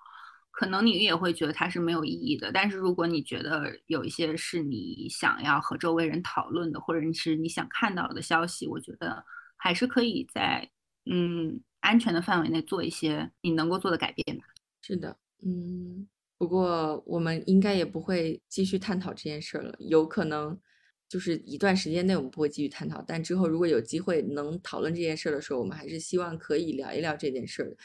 [0.60, 2.51] 可能你也会觉得它是没有意义的。
[2.51, 9.24] 但是如果你觉得有一些是你想要和周围人讨论的，或者是你想看到的消息，我觉得
[9.55, 10.70] 还是可以在
[11.05, 14.43] 嗯安全的范围内做一些你能够做的改变吧。
[14.82, 16.05] 是的，嗯。
[16.38, 19.74] 不过，我们应该也不会继续探讨这件事了。
[19.80, 20.60] 有可能
[21.07, 27.78] 就是一段时间内我们不会继续探讨，但之后如果有机会能讨论这件事的时候，我们还是希望可以聊一聊这件事的，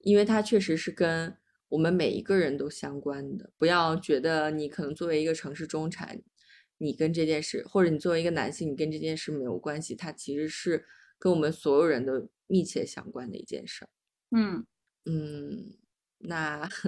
[0.00, 1.36] 因为它确实是跟
[1.68, 3.50] 我们每一个人都相关的。
[3.58, 6.20] 不要觉得你可能作为一个城市中产，
[6.78, 10.84] 你跟这件事，或者你作为一个男性，你跟这件事没有关系，它其实是
[11.18, 13.86] 跟我们所有人都密切相关的一件事。
[14.30, 14.66] 嗯
[15.04, 15.76] 嗯，
[16.18, 16.68] 那。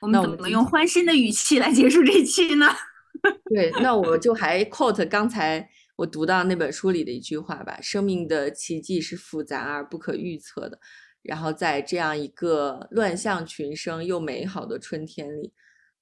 [0.00, 2.66] 我们怎么用欢欣的语气来结束这一期呢？
[3.48, 5.66] 对，那我就还 quote 刚才
[5.96, 10.78] 我读到那本书里的一句话吧：生命的奇迹是复杂而不可预测的。
[11.24, 15.52] 然后在这样一个乱象群生又美好的春天里，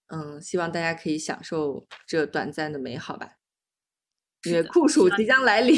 [0.08, 3.38] 嗯，希望大家可以享受这短暂的美好吧。
[4.44, 5.74] 因为酷暑即将来临，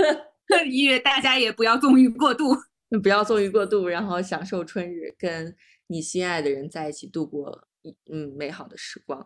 [0.70, 2.54] 因为大家也不要纵欲过度，
[3.02, 5.56] 不要纵欲过度，然后享受春日跟。
[5.86, 9.20] 你心爱的人在一起度过一嗯美好的时光，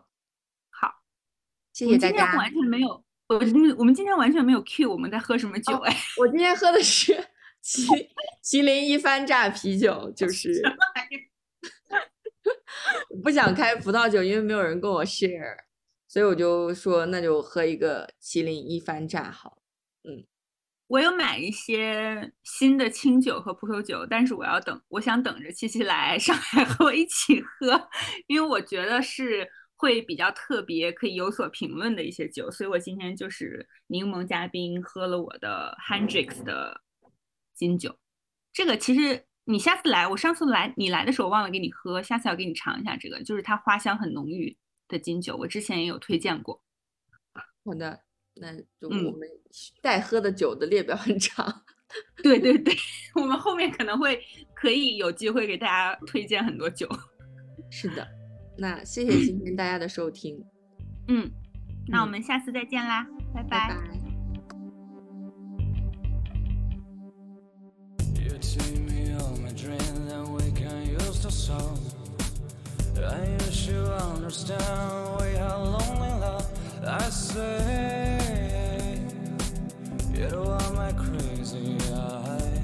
[0.69, 0.91] 好，
[1.71, 2.35] 谢谢大家。
[2.35, 7.13] 完全没有，我们我们今天完全没有 cue 我们在喝什么酒哎，我今天喝的是
[7.63, 8.07] 麒
[8.43, 11.29] 麒麟一番榨啤酒，就是什么玩意？
[13.23, 15.57] 不想开葡萄酒，因为没有人跟我 share，
[16.07, 19.61] 所以我就说那就喝一个麒麟一番榨好，
[20.03, 20.25] 嗯。
[20.87, 27.89] 我有买一些新的清酒和葡萄酒，但是我要等，我想等着七七来 上海和我一起喝，
[28.25, 36.81] 因为我觉得是会比较特别，可以有所评论的一些酒，所以我今天就是柠檬嘉宾喝了我的 Hendrix 的
[37.59, 37.95] 金酒。
[38.53, 44.57] 这个其实你下次来，我上次来你来的时候忘了给你喝，下次要给你尝一下这个，就是它花香很浓郁
[44.87, 46.63] 的金酒，我之前也有推荐过。
[47.65, 47.99] 好的。
[48.41, 49.27] 那就我们
[49.81, 51.63] 待喝的酒的列表很长，
[52.23, 52.73] 对对对，
[53.15, 54.17] 我们后面可能会
[54.55, 56.87] 可以有机会给大家推荐很多酒。
[57.69, 58.07] 是的，
[58.57, 60.41] 那谢谢今天大家的收听，
[61.09, 61.29] 嗯，
[61.89, 63.98] 那我们下次再见啦，拜拜。
[71.49, 71.79] song.
[72.95, 73.81] I wish you
[74.13, 76.47] understand We are lonely love
[76.85, 78.99] I say.
[80.13, 82.61] You are my crazy eye.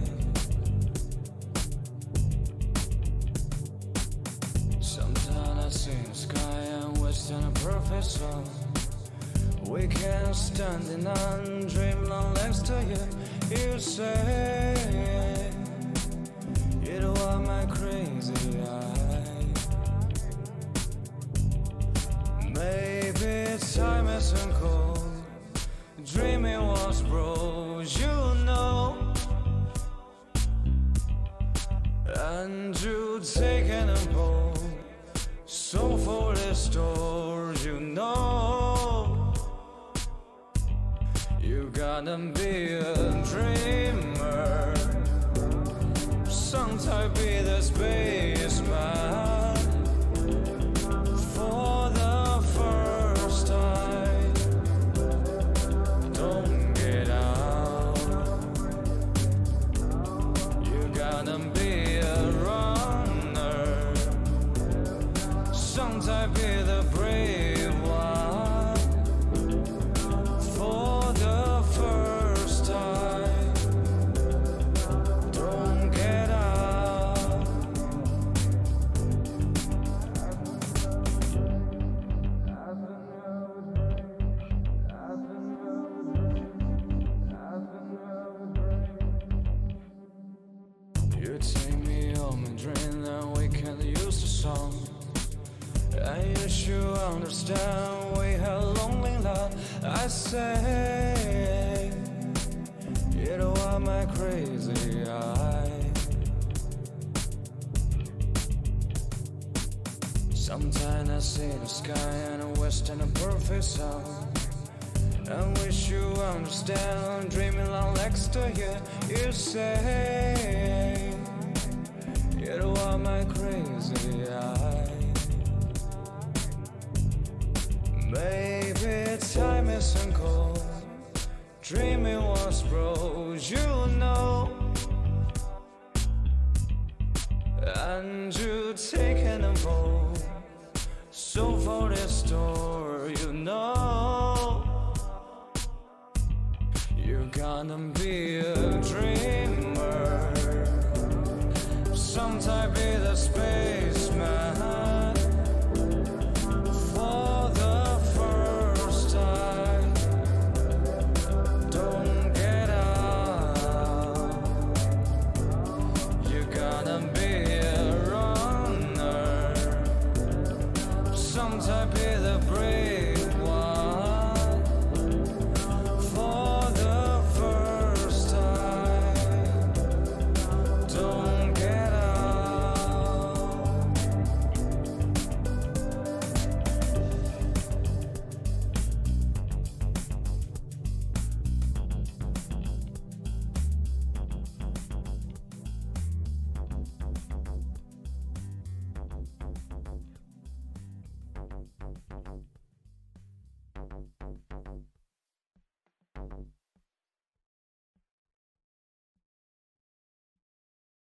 [4.79, 8.45] Sometimes I see the sky And wish on a perfect song
[9.67, 13.03] We can stand in and dream long next to you
[13.49, 15.64] You say
[17.45, 19.45] my crazy eye.
[22.53, 25.23] Maybe time isn't cold.
[26.03, 29.13] Dreaming was broke, you know.
[32.15, 34.63] And you take an impulse.
[35.45, 39.33] So for the store, you know.
[41.41, 44.64] You gotta be a dreamer
[46.55, 49.24] songs i be the spaceman